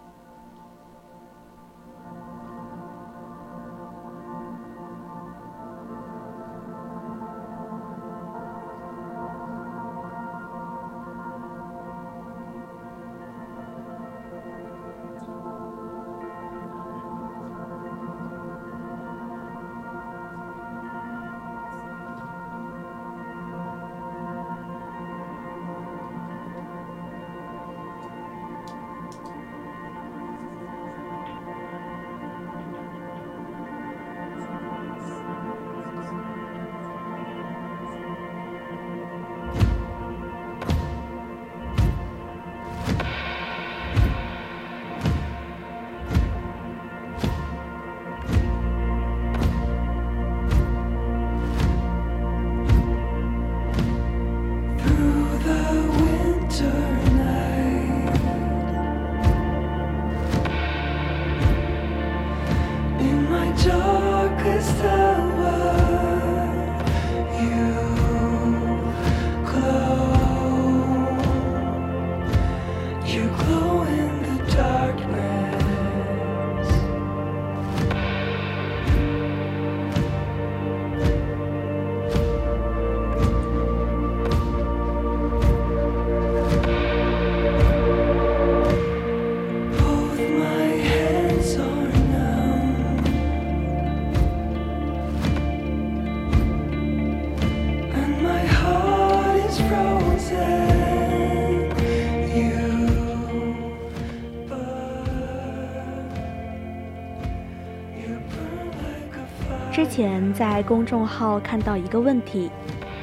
[110.00, 112.50] 前在公众号看到一个问题：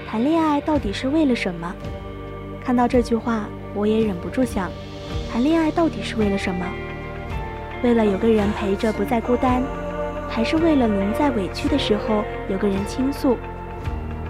[0.10, 1.72] 谈恋爱到底是为了什么？
[2.60, 4.72] 看到这句话，我也忍不住想：
[5.32, 6.66] 谈恋爱到底是为了什么？
[7.84, 9.62] 为了有个人陪着不再孤单，
[10.28, 13.38] 还是为了能在委屈的时候有个人倾诉？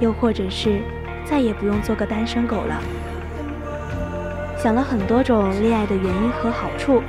[0.01, 0.81] 又或者是
[1.23, 2.81] 再也不用做个单身狗了？
[4.57, 7.01] 想了很多种恋爱的原因和好处，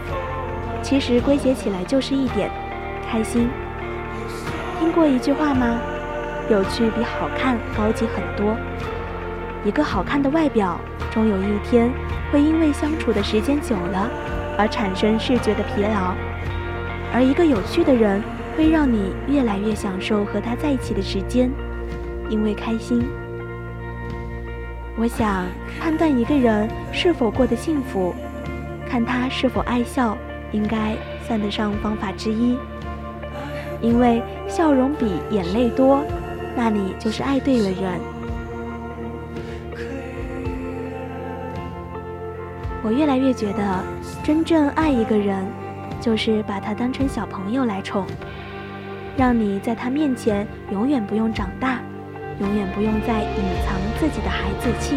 [0.85, 2.49] 其实归结起来就是一点：
[3.11, 3.49] 开心。
[4.89, 5.79] 听过一句话吗？
[6.51, 8.57] 有趣比好看高级很多。
[9.63, 10.81] 一个好看的外表，
[11.11, 11.93] 终有一天
[12.33, 14.09] 会因为相处的时间久了
[14.57, 16.15] 而产生视觉的疲劳；
[17.13, 18.23] 而一个有趣的人，
[18.57, 21.51] 会让你越来越享受和他在一起的时间，
[22.31, 23.07] 因为开心。
[24.97, 25.45] 我想
[25.79, 28.15] 判断一个人是否过得幸福，
[28.89, 30.17] 看他是否爱笑，
[30.51, 32.57] 应该算得上方法之一。
[33.81, 36.03] 因为笑容比眼泪多，
[36.57, 38.01] 那你就是爱对了人。
[42.83, 43.83] 我越来越觉得，
[44.23, 45.45] 真正爱一个人，
[46.01, 48.07] 就是把他当成小朋友来宠，
[49.17, 51.81] 让你在他面前永远不用长大，
[52.41, 54.97] 永远不用再隐藏自己的孩子气，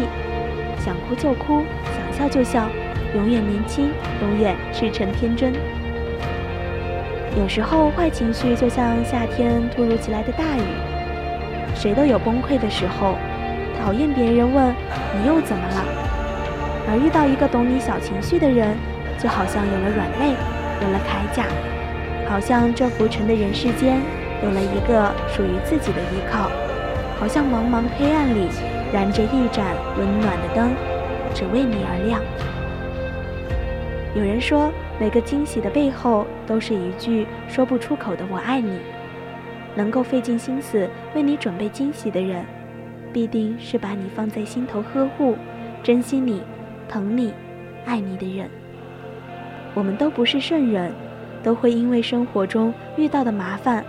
[0.78, 1.62] 想哭就哭，
[1.96, 2.68] 想笑就笑，
[3.14, 3.90] 永远年轻，
[4.22, 5.52] 永远赤诚天真。
[7.38, 10.62] 有时候坏情绪就像夏天突如其来的大雨，
[11.74, 13.16] 谁都有崩溃的时候。
[13.82, 14.72] 讨厌别人问
[15.18, 15.84] 你又怎么了，
[16.86, 18.76] 而遇到一个懂你小情绪的人，
[19.18, 20.36] 就好像有了软肋，
[20.82, 21.46] 有了铠甲，
[22.28, 23.98] 好像这浮沉的人世间
[24.44, 26.48] 有了一个属于自己的依靠，
[27.18, 28.46] 好像茫茫黑暗里
[28.92, 29.64] 燃着一盏
[29.98, 30.70] 温暖的灯，
[31.34, 32.20] 只为你而亮。
[34.14, 34.70] 有人说。
[35.02, 38.78] 每个惊喜的背后，都是一句说不出口的“我爱你”。
[39.74, 42.46] 能够费尽心思为你准备惊喜的人，
[43.12, 45.36] 必定是把你放在心头呵护、
[45.82, 46.40] 珍惜你、
[46.88, 47.34] 疼你、
[47.84, 48.48] 爱你的人。
[49.74, 50.92] 我们都不是圣人，
[51.42, 53.84] 都会因为生活中遇到的麻烦，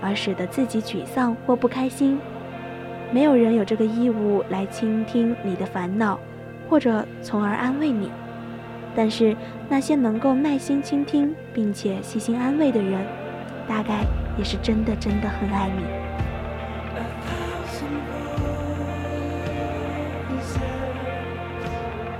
[0.00, 2.16] 而使得自己沮丧或不开心。
[3.10, 6.20] 没有人有这个义务来倾听你的烦恼，
[6.68, 8.12] 或者从而安慰你。
[8.94, 9.34] 但是，
[9.68, 13.00] 那些能够耐心倾听并且细心安慰的人，
[13.66, 14.04] 大概
[14.36, 15.84] 也是真的真的很爱你。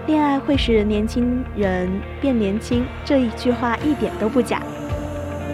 [0.07, 1.89] 恋爱会使年轻人
[2.21, 4.61] 变年轻，这一句话一点都不假。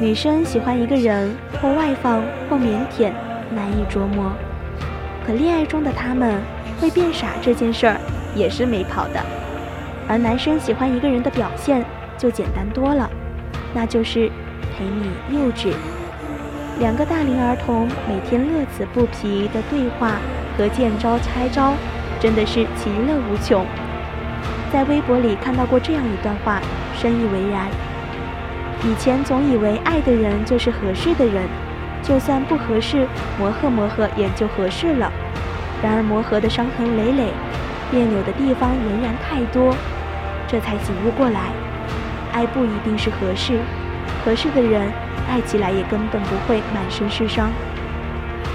[0.00, 3.10] 女生喜欢一个人，或外放，或腼腆，
[3.54, 4.32] 难以捉摸。
[5.26, 6.40] 可恋爱中的他们
[6.80, 8.00] 会变傻，这件事儿
[8.34, 9.20] 也是没跑的。
[10.08, 11.84] 而男生喜欢一个人的表现
[12.16, 13.08] 就简单多了，
[13.74, 14.30] 那就是
[14.76, 15.74] 陪你幼稚。
[16.80, 20.12] 两个大龄儿童每天乐此不疲的对话
[20.56, 21.74] 和见招拆招，
[22.18, 23.66] 真的是其乐无穷。
[24.72, 26.60] 在微博里看到过这样一段话，
[26.94, 27.68] 深以为然。
[28.84, 31.42] 以前总以为爱的人就是合适的人，
[32.00, 33.06] 就算不合适，
[33.38, 35.12] 磨合磨合也就合适了。
[35.82, 37.32] 然而磨合的伤痕累累，
[37.90, 39.74] 别扭的地方仍然太多。
[40.48, 41.52] 这才醒悟过来，
[42.32, 43.60] 爱不一定是合适，
[44.24, 44.90] 合适的人
[45.28, 47.50] 爱起来也根本不会满身是伤。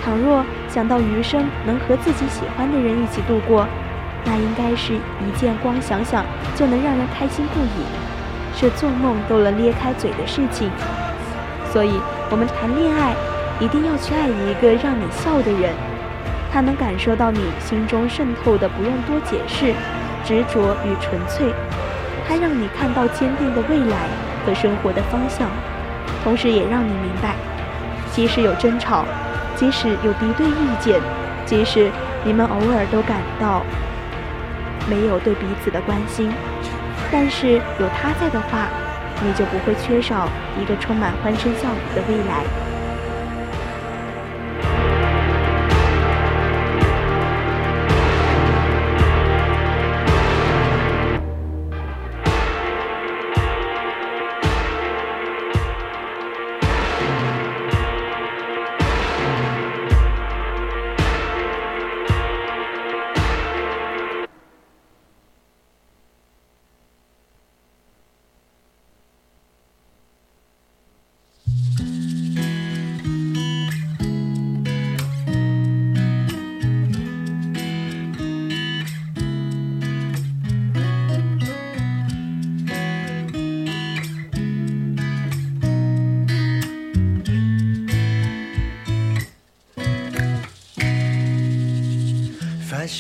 [0.04, 3.68] 倘若想到余生能和自己喜欢的人一起度过，
[4.26, 6.26] 那应该是一件光想想
[6.56, 7.86] 就能让人开心不已，
[8.58, 10.72] 是做梦都能咧开嘴的事情。
[11.72, 12.00] 所以，
[12.32, 13.14] 我们谈恋爱
[13.60, 15.74] 一定要去爱一个让你笑的人，
[16.52, 19.74] 他能感受到你心中渗透的不用多解释
[20.24, 21.54] 执着与纯粹。
[22.28, 24.08] 它让你看到坚定的未来
[24.46, 25.50] 和生活的方向，
[26.24, 27.36] 同时也让你明白，
[28.12, 29.04] 即使有争吵，
[29.56, 31.02] 即使有敌对意见，
[31.46, 31.92] 即使
[32.24, 33.62] 你们偶尔都感到
[34.90, 36.32] 没有对彼此的关心，
[37.12, 38.68] 但是有他在的话，
[39.22, 40.28] 你就不会缺少
[40.60, 42.73] 一个充满欢声笑语的未来。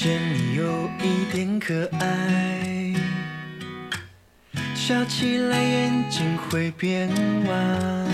[0.03, 2.93] 见你有一点可爱，
[4.75, 7.07] 笑起来眼睛会变
[7.47, 8.05] 弯，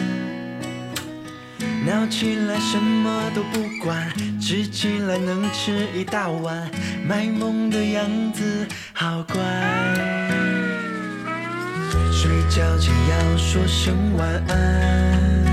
[1.88, 4.08] 闹起来什么都不管，
[4.40, 6.70] 吃起来能吃一大碗，
[7.08, 9.42] 卖萌的样子好乖。
[12.12, 15.44] 睡觉前要说声晚安，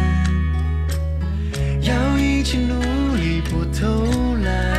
[1.81, 4.76] 要一起努力不偷懒。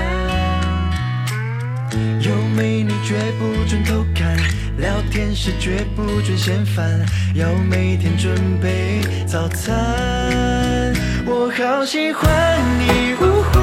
[2.19, 4.38] 有美女绝不准偷看，
[4.78, 10.94] 聊天时绝不准嫌烦，要每天准备早餐。
[11.26, 13.60] 我好喜欢你，呜呼，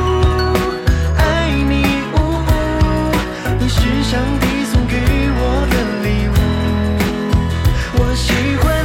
[1.16, 2.52] 爱你，呜呼，
[3.58, 4.96] 你是上帝送给
[5.36, 5.74] 我的
[6.04, 6.36] 礼物。
[7.96, 8.83] 我喜欢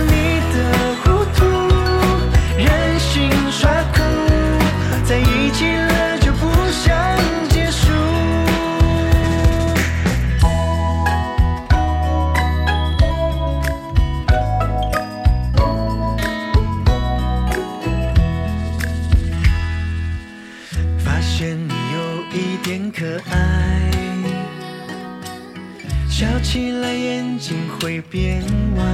[26.59, 28.43] 起来眼睛会变
[28.75, 28.85] 弯，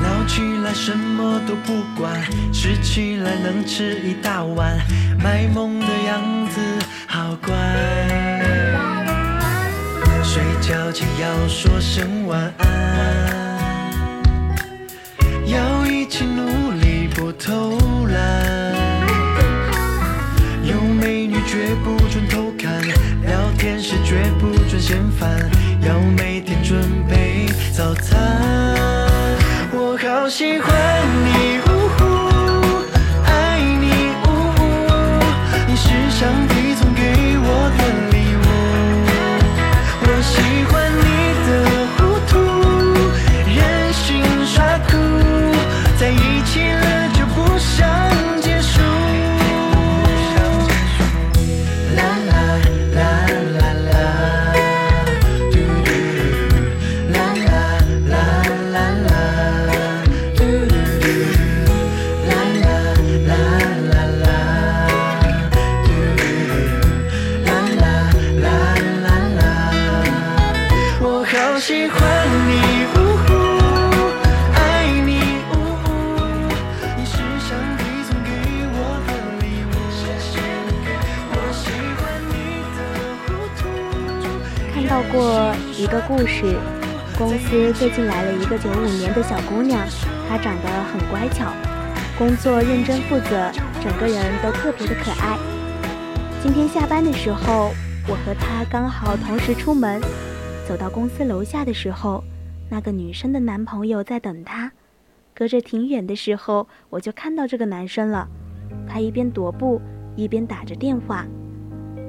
[0.00, 2.22] 闹起来什么都不管，
[2.52, 4.78] 吃起来能吃一大碗，
[5.20, 6.60] 卖萌的样子
[7.08, 7.52] 好乖。
[10.22, 12.68] 睡觉前要说声晚安，
[15.44, 17.76] 要一起努力不偷
[18.06, 18.76] 懒。
[20.62, 21.95] 有美女绝不，
[23.66, 25.28] 聊天时绝不准嫌烦，
[25.80, 28.16] 要每天准备早餐。
[29.72, 30.72] 我好喜欢
[31.24, 31.58] 你，
[92.36, 93.50] 工作认真负责，
[93.82, 95.38] 整个人都特别的可爱。
[96.42, 97.70] 今天下班的时候，
[98.06, 99.98] 我和他刚好同时出门，
[100.68, 102.22] 走到公司楼下的时候，
[102.68, 104.70] 那个女生的男朋友在等她。
[105.34, 108.28] 隔着挺远的时候，我就看到这个男生了，
[108.86, 109.80] 他一边踱步，
[110.14, 111.24] 一边打着电话。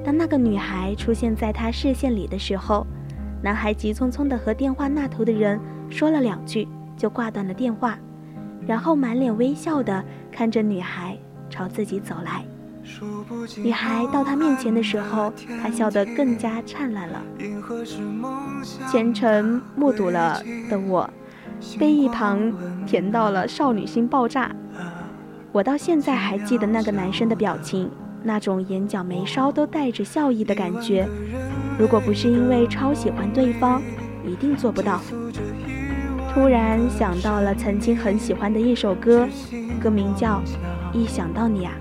[0.04, 2.86] 当那个女孩出现在他视线里的时候，
[3.42, 6.68] 男孩急匆匆地和电话那头的人说了两句，
[6.98, 7.98] 就挂断了电话，
[8.68, 11.16] 然后满脸微笑地看着女孩
[11.48, 12.44] 朝自己走来。
[13.56, 15.32] 女孩到他面前的时候，
[15.62, 17.22] 他笑得更加灿烂了。
[18.90, 21.08] 全程目睹了的我，
[21.78, 22.52] 被一旁
[22.86, 24.54] 甜到了少女心爆炸。
[25.50, 27.90] 我到现在还记得那个男生的表情。
[28.22, 31.08] 那种眼角眉梢都带着笑意的感觉，
[31.78, 33.80] 如果不是因为超喜欢对方，
[34.26, 35.00] 一定做不到。
[36.32, 39.28] 突然想到了曾经很喜欢的一首歌，
[39.80, 40.40] 歌名叫
[40.96, 41.72] 《一想到你啊》，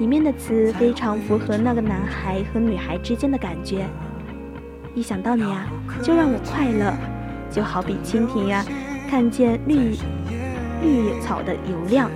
[0.00, 3.84] 里面的词非常符合那个男孩和女孩之间的感觉。
[4.94, 5.66] 一想到你啊，
[6.02, 6.92] 就让我快乐，
[7.50, 8.64] 就好比蜻蜓呀，
[9.08, 9.96] 看见绿
[10.82, 12.10] 绿草的油亮，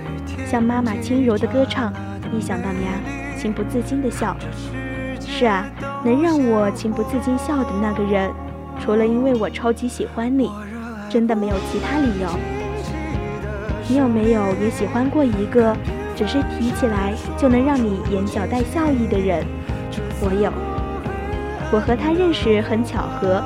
[0.47, 1.93] 像妈妈轻柔的歌唱。
[2.35, 2.93] 一想到你啊，
[3.37, 4.35] 情不自禁的笑。
[5.19, 5.65] 是啊，
[6.03, 8.31] 能让我情不自禁笑的那个人，
[8.79, 10.49] 除了因为我超级喜欢你，
[11.15, 12.27] 真的没有其他理由。
[13.87, 15.73] 你有没有也喜欢过一个，
[16.13, 19.45] 只是提起来就能让你眼角带笑意的人？
[20.19, 20.51] 我有。
[21.71, 23.41] 我和他认识很巧合，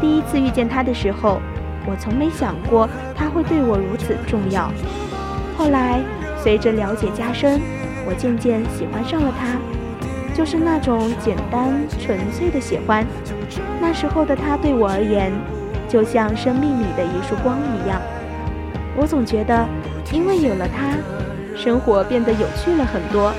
[0.00, 1.40] 第一次遇见他的时候，
[1.86, 4.70] 我从没想过他会对我如此重要。
[5.58, 6.00] 后来
[6.38, 7.60] 随着了解加深。
[8.06, 9.58] 我渐渐喜欢上了他，
[10.36, 13.04] 就是那种简单纯粹的喜欢。
[13.80, 15.32] 那时候的他对我而言，
[15.92, 18.00] 就像生命里的一束光一样。
[18.96, 19.68] 我总觉得，
[20.10, 20.96] 因为有了他，
[21.54, 23.30] 生活变得有趣了很多。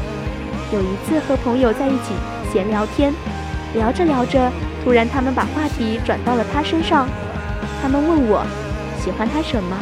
[0.72, 2.14] 有一次和朋友在一起
[2.52, 3.12] 闲聊天，
[3.74, 4.52] 聊着聊着，
[4.84, 7.10] 突然他们把话题转到了他身上。
[7.82, 8.46] 他们问我
[9.00, 9.76] 喜欢他什么？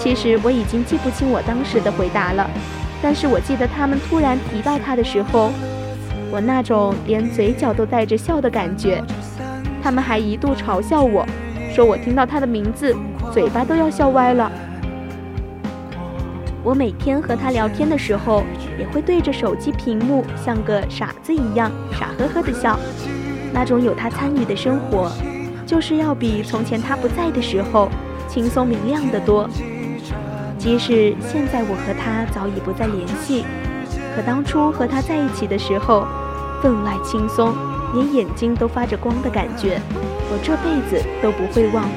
[0.00, 2.50] 其实我已经记不清我当时的回答了，
[3.00, 5.52] 但是我记得他们突然提到他的时候，
[6.32, 9.00] 我那种连嘴角都带着笑的感觉。
[9.86, 11.24] 他们还一度嘲笑我，
[11.72, 12.92] 说我听到他的名字，
[13.32, 14.50] 嘴巴都要笑歪了。
[16.64, 18.42] 我每天和他聊天的时候，
[18.80, 22.76] 也会对着手机屏幕像个傻子一样傻呵呵的笑。
[23.52, 25.08] 那种有他参与的生活，
[25.64, 27.88] 就是要比从前他不在的时候
[28.26, 29.48] 轻松明亮得多。
[30.58, 33.44] 即使现在我和他早已不再联系，
[34.16, 36.04] 可当初和他在一起的时候，
[36.60, 37.54] 分外轻松。
[37.96, 39.80] 连眼睛都发着光的感觉，
[40.30, 41.88] 我这辈子都不会忘。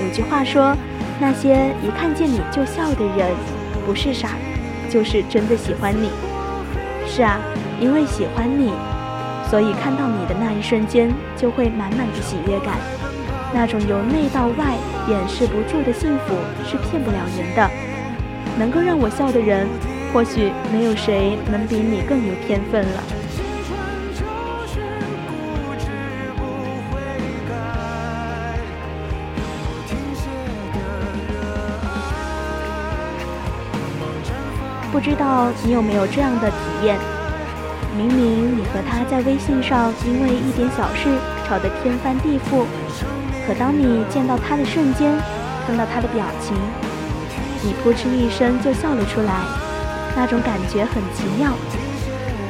[0.00, 0.74] 有句话说，
[1.20, 3.28] 那些一看见你就笑的人，
[3.84, 4.30] 不是傻，
[4.88, 6.08] 就是真的喜欢你。
[7.06, 7.38] 是啊，
[7.78, 8.72] 因为喜欢你，
[9.50, 12.78] 所以看到你的那一瞬间，就会满满的喜悦感。
[13.52, 14.74] 那种由内到外
[15.08, 17.70] 掩饰不住的幸福，是骗不了人的。
[18.58, 19.68] 能够让我笑的人，
[20.12, 23.02] 或许没有谁能比你更有天分了。
[35.06, 36.98] 知道你有没有这样的体验？
[37.96, 41.16] 明明你和他在微信上因为一点小事
[41.46, 42.66] 吵得天翻地覆，
[43.46, 45.14] 可当你见到他的瞬间，
[45.64, 46.56] 看到他的表情，
[47.62, 49.32] 你扑哧一声就笑了出来，
[50.16, 51.52] 那种感觉很奇妙，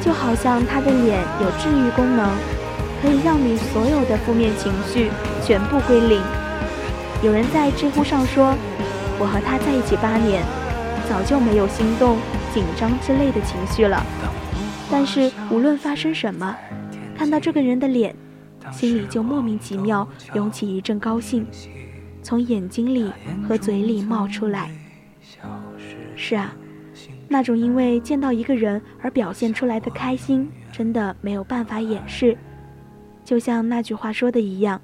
[0.01, 2.27] 就好像他的脸有治愈功能，
[3.03, 5.11] 可以让你所有的负面情绪
[5.45, 6.19] 全部归零。
[7.21, 8.55] 有人在知乎上说
[9.21, 10.41] ：“我和他在一起八年，
[11.09, 12.17] 早就没有心动。”
[12.53, 14.03] 紧张之类的情绪了，
[14.89, 16.55] 但是无论发生什么，
[17.15, 18.15] 看到这个人的脸，
[18.71, 21.45] 心里就莫名其妙涌起一阵高兴，
[22.23, 23.11] 从眼睛里
[23.47, 24.71] 和嘴里冒出来。
[26.15, 26.55] 是啊，
[27.27, 32.35] 那种因为见到一个人而表现出来的开心，真的没有办法掩饰。
[33.23, 34.81] 就像那句话说的一样，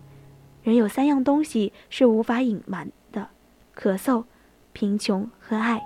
[0.62, 3.30] 人有三样东西是无法隐瞒的：
[3.76, 4.26] 咳嗽、
[4.74, 5.82] 贫穷和爱。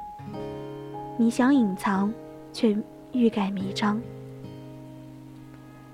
[1.20, 2.14] 你想隐藏，
[2.54, 2.78] 却
[3.12, 4.00] 欲盖弥彰。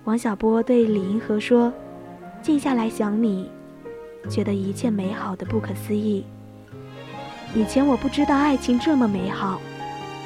[0.03, 1.71] 王小波对李银河说
[2.43, 3.49] ：“静下来想你，
[4.29, 6.25] 觉得一切美好的不可思议。
[7.55, 9.61] 以前我不知道爱情这么美好，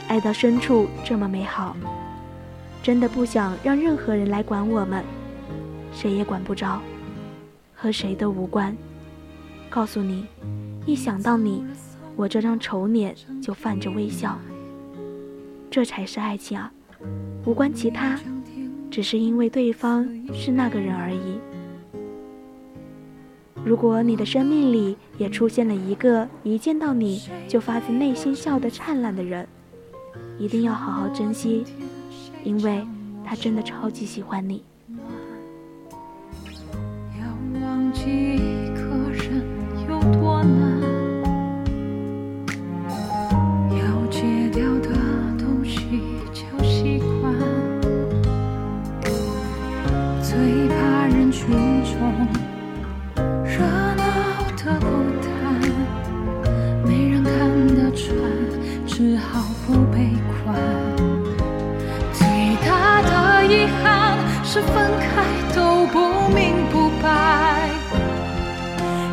[0.07, 1.78] 爱到深处这么美好，
[2.82, 5.03] 真的不想让任何人来管我们，
[5.94, 6.82] 谁也管不着，
[7.76, 8.76] 和谁都无关。
[9.69, 10.26] 告诉你，
[10.88, 11.64] 一想到你，
[12.15, 14.36] 我这张丑脸就泛着微笑。”
[15.69, 16.72] 这才是爱情啊，
[17.45, 18.19] 无关其他，
[18.89, 21.39] 只是因为对方是那个人而已。
[23.64, 29.45] 如果你的生命里也出现了一个一见到你就发自内心笑得灿烂的人，
[30.39, 31.65] 一定要好好珍惜，
[32.44, 32.88] 因为
[33.26, 34.64] 他真的超级喜欢你。
[37.19, 37.27] 要
[37.61, 38.81] 忘记一个
[39.11, 39.44] 人
[39.89, 40.77] 有多难。
[58.98, 60.10] 只好不悲
[60.44, 60.56] 观。
[62.14, 62.26] 最
[62.68, 65.24] 大的遗憾是分开
[65.56, 67.69] 都不明不白，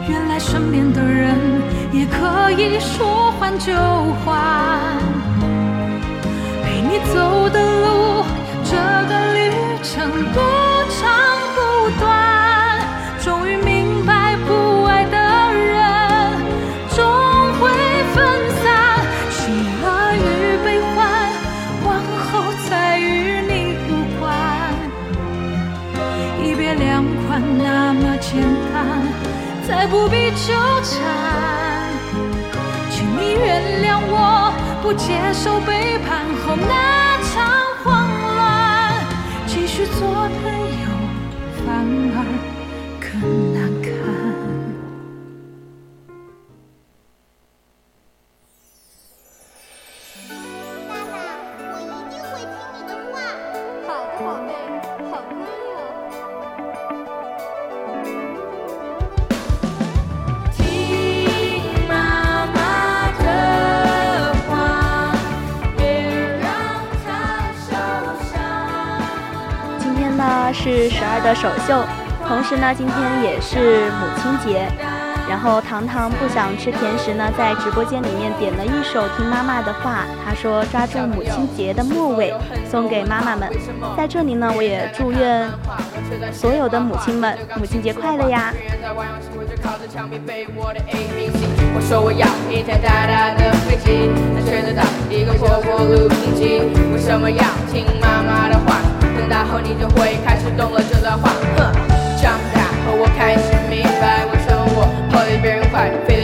[0.08, 1.36] 原来身边的人
[1.92, 3.74] 也可以说换就
[4.24, 4.40] 换。
[6.62, 8.24] 陪你走的路，
[8.64, 9.52] 这个旅
[9.82, 10.10] 程
[29.86, 30.52] 不必纠
[30.82, 30.92] 缠。
[32.90, 34.52] 请你原谅我，
[34.82, 37.32] 不接受背叛后那场
[37.82, 39.04] 慌乱。
[39.46, 40.28] 继续做
[71.24, 71.82] 的首秀，
[72.28, 74.68] 同时呢，今天也是母亲节。
[75.26, 82.34] 然后糖糖不想吃甜食呢，在直播间里面点了一首《听妈妈的话》，他说抓住母亲节的末尾，
[82.70, 83.50] 送给妈妈们。
[83.96, 85.48] 在这里呢，我也祝愿
[86.30, 88.52] 所有的母亲们母亲节快乐呀！
[91.74, 96.60] 我说我要一台大大的飞机，能吹得到一个破破录音机。
[96.92, 97.42] 为什么要
[97.72, 98.93] 听妈妈的话？
[99.24, 101.30] 长大后你就会开始懂了这段话。
[101.56, 101.72] 哼，
[102.20, 104.20] 长大后我开始明白。
[105.10, 106.23] 跑得比别人快，飞得比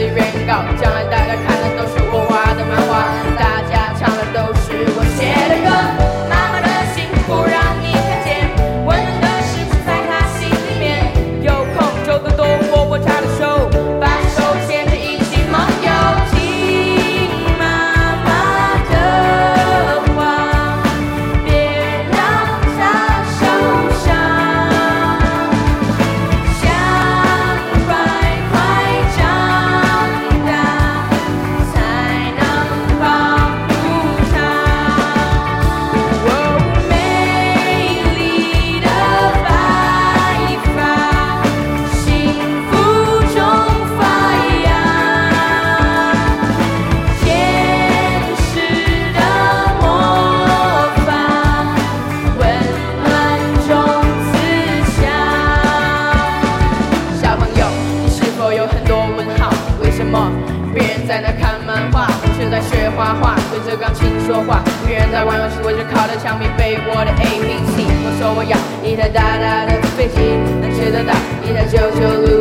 [68.33, 70.21] 我要一台大大的飞机，
[70.61, 71.13] 能飞得到，
[71.43, 72.40] 一台九九六。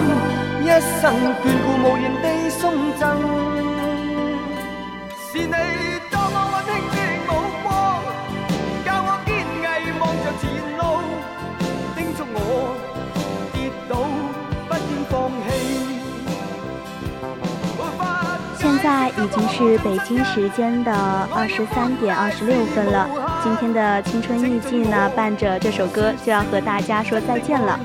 [0.00, 0.06] 心，
[0.62, 0.66] 一
[1.00, 1.02] 生
[1.42, 2.62] 眷顾无言地送
[2.98, 3.02] 赠。
[5.30, 5.52] 是你
[6.10, 7.30] 当我温馨的目
[7.62, 7.66] 光，
[8.84, 9.64] 教我坚毅
[10.00, 10.42] 望着前
[10.78, 10.80] 路，
[11.94, 12.38] 叮嘱我
[13.52, 13.56] 跌
[13.88, 13.92] 倒
[14.68, 15.12] 不应放
[15.44, 15.48] 弃。
[18.58, 20.92] 现在已经是北京时间的
[21.34, 23.08] 二十三点二十六分了。
[23.42, 27.78] 今天的青春日记呢，伴着这首歌就要和大家说再见了。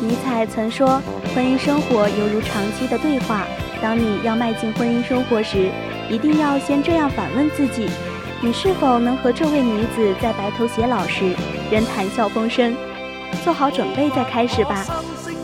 [0.00, 1.02] 尼采曾说，
[1.34, 3.46] 婚姻生活犹如长期的对话。
[3.80, 5.70] 当你要迈进婚姻生活时，
[6.08, 7.88] 一定要先这样反问自己：
[8.42, 11.34] 你是否能和这位女子在白头偕老时
[11.70, 12.74] 仍谈笑风生？
[13.44, 14.84] 做好准备再开始吧。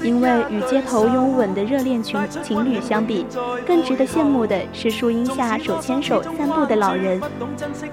[0.07, 3.27] 因为与街头拥吻的热恋群情侣相比，
[3.67, 7.21] 更值得羡慕的是树荫下手牵手散步的老人。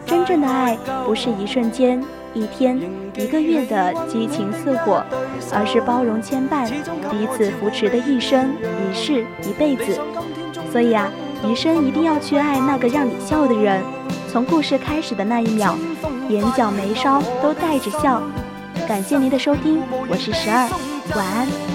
[0.06, 0.78] 真正的爱
[1.08, 2.04] 不是一瞬间、
[2.36, 2.80] 一天、
[3.18, 5.04] 一个月的激情似火，
[5.52, 6.70] 而是包容牵绊、
[7.10, 10.00] 彼此扶持的一生一世一辈子。
[10.72, 11.10] 所以啊，
[11.44, 13.82] 余生一定要去爱那个让你笑的人，
[14.32, 15.76] 从故事开始的那一秒，
[16.30, 18.22] 眼角眉梢都带着笑。
[18.88, 20.70] 感谢您的收听，我是十二，
[21.16, 21.73] 晚安。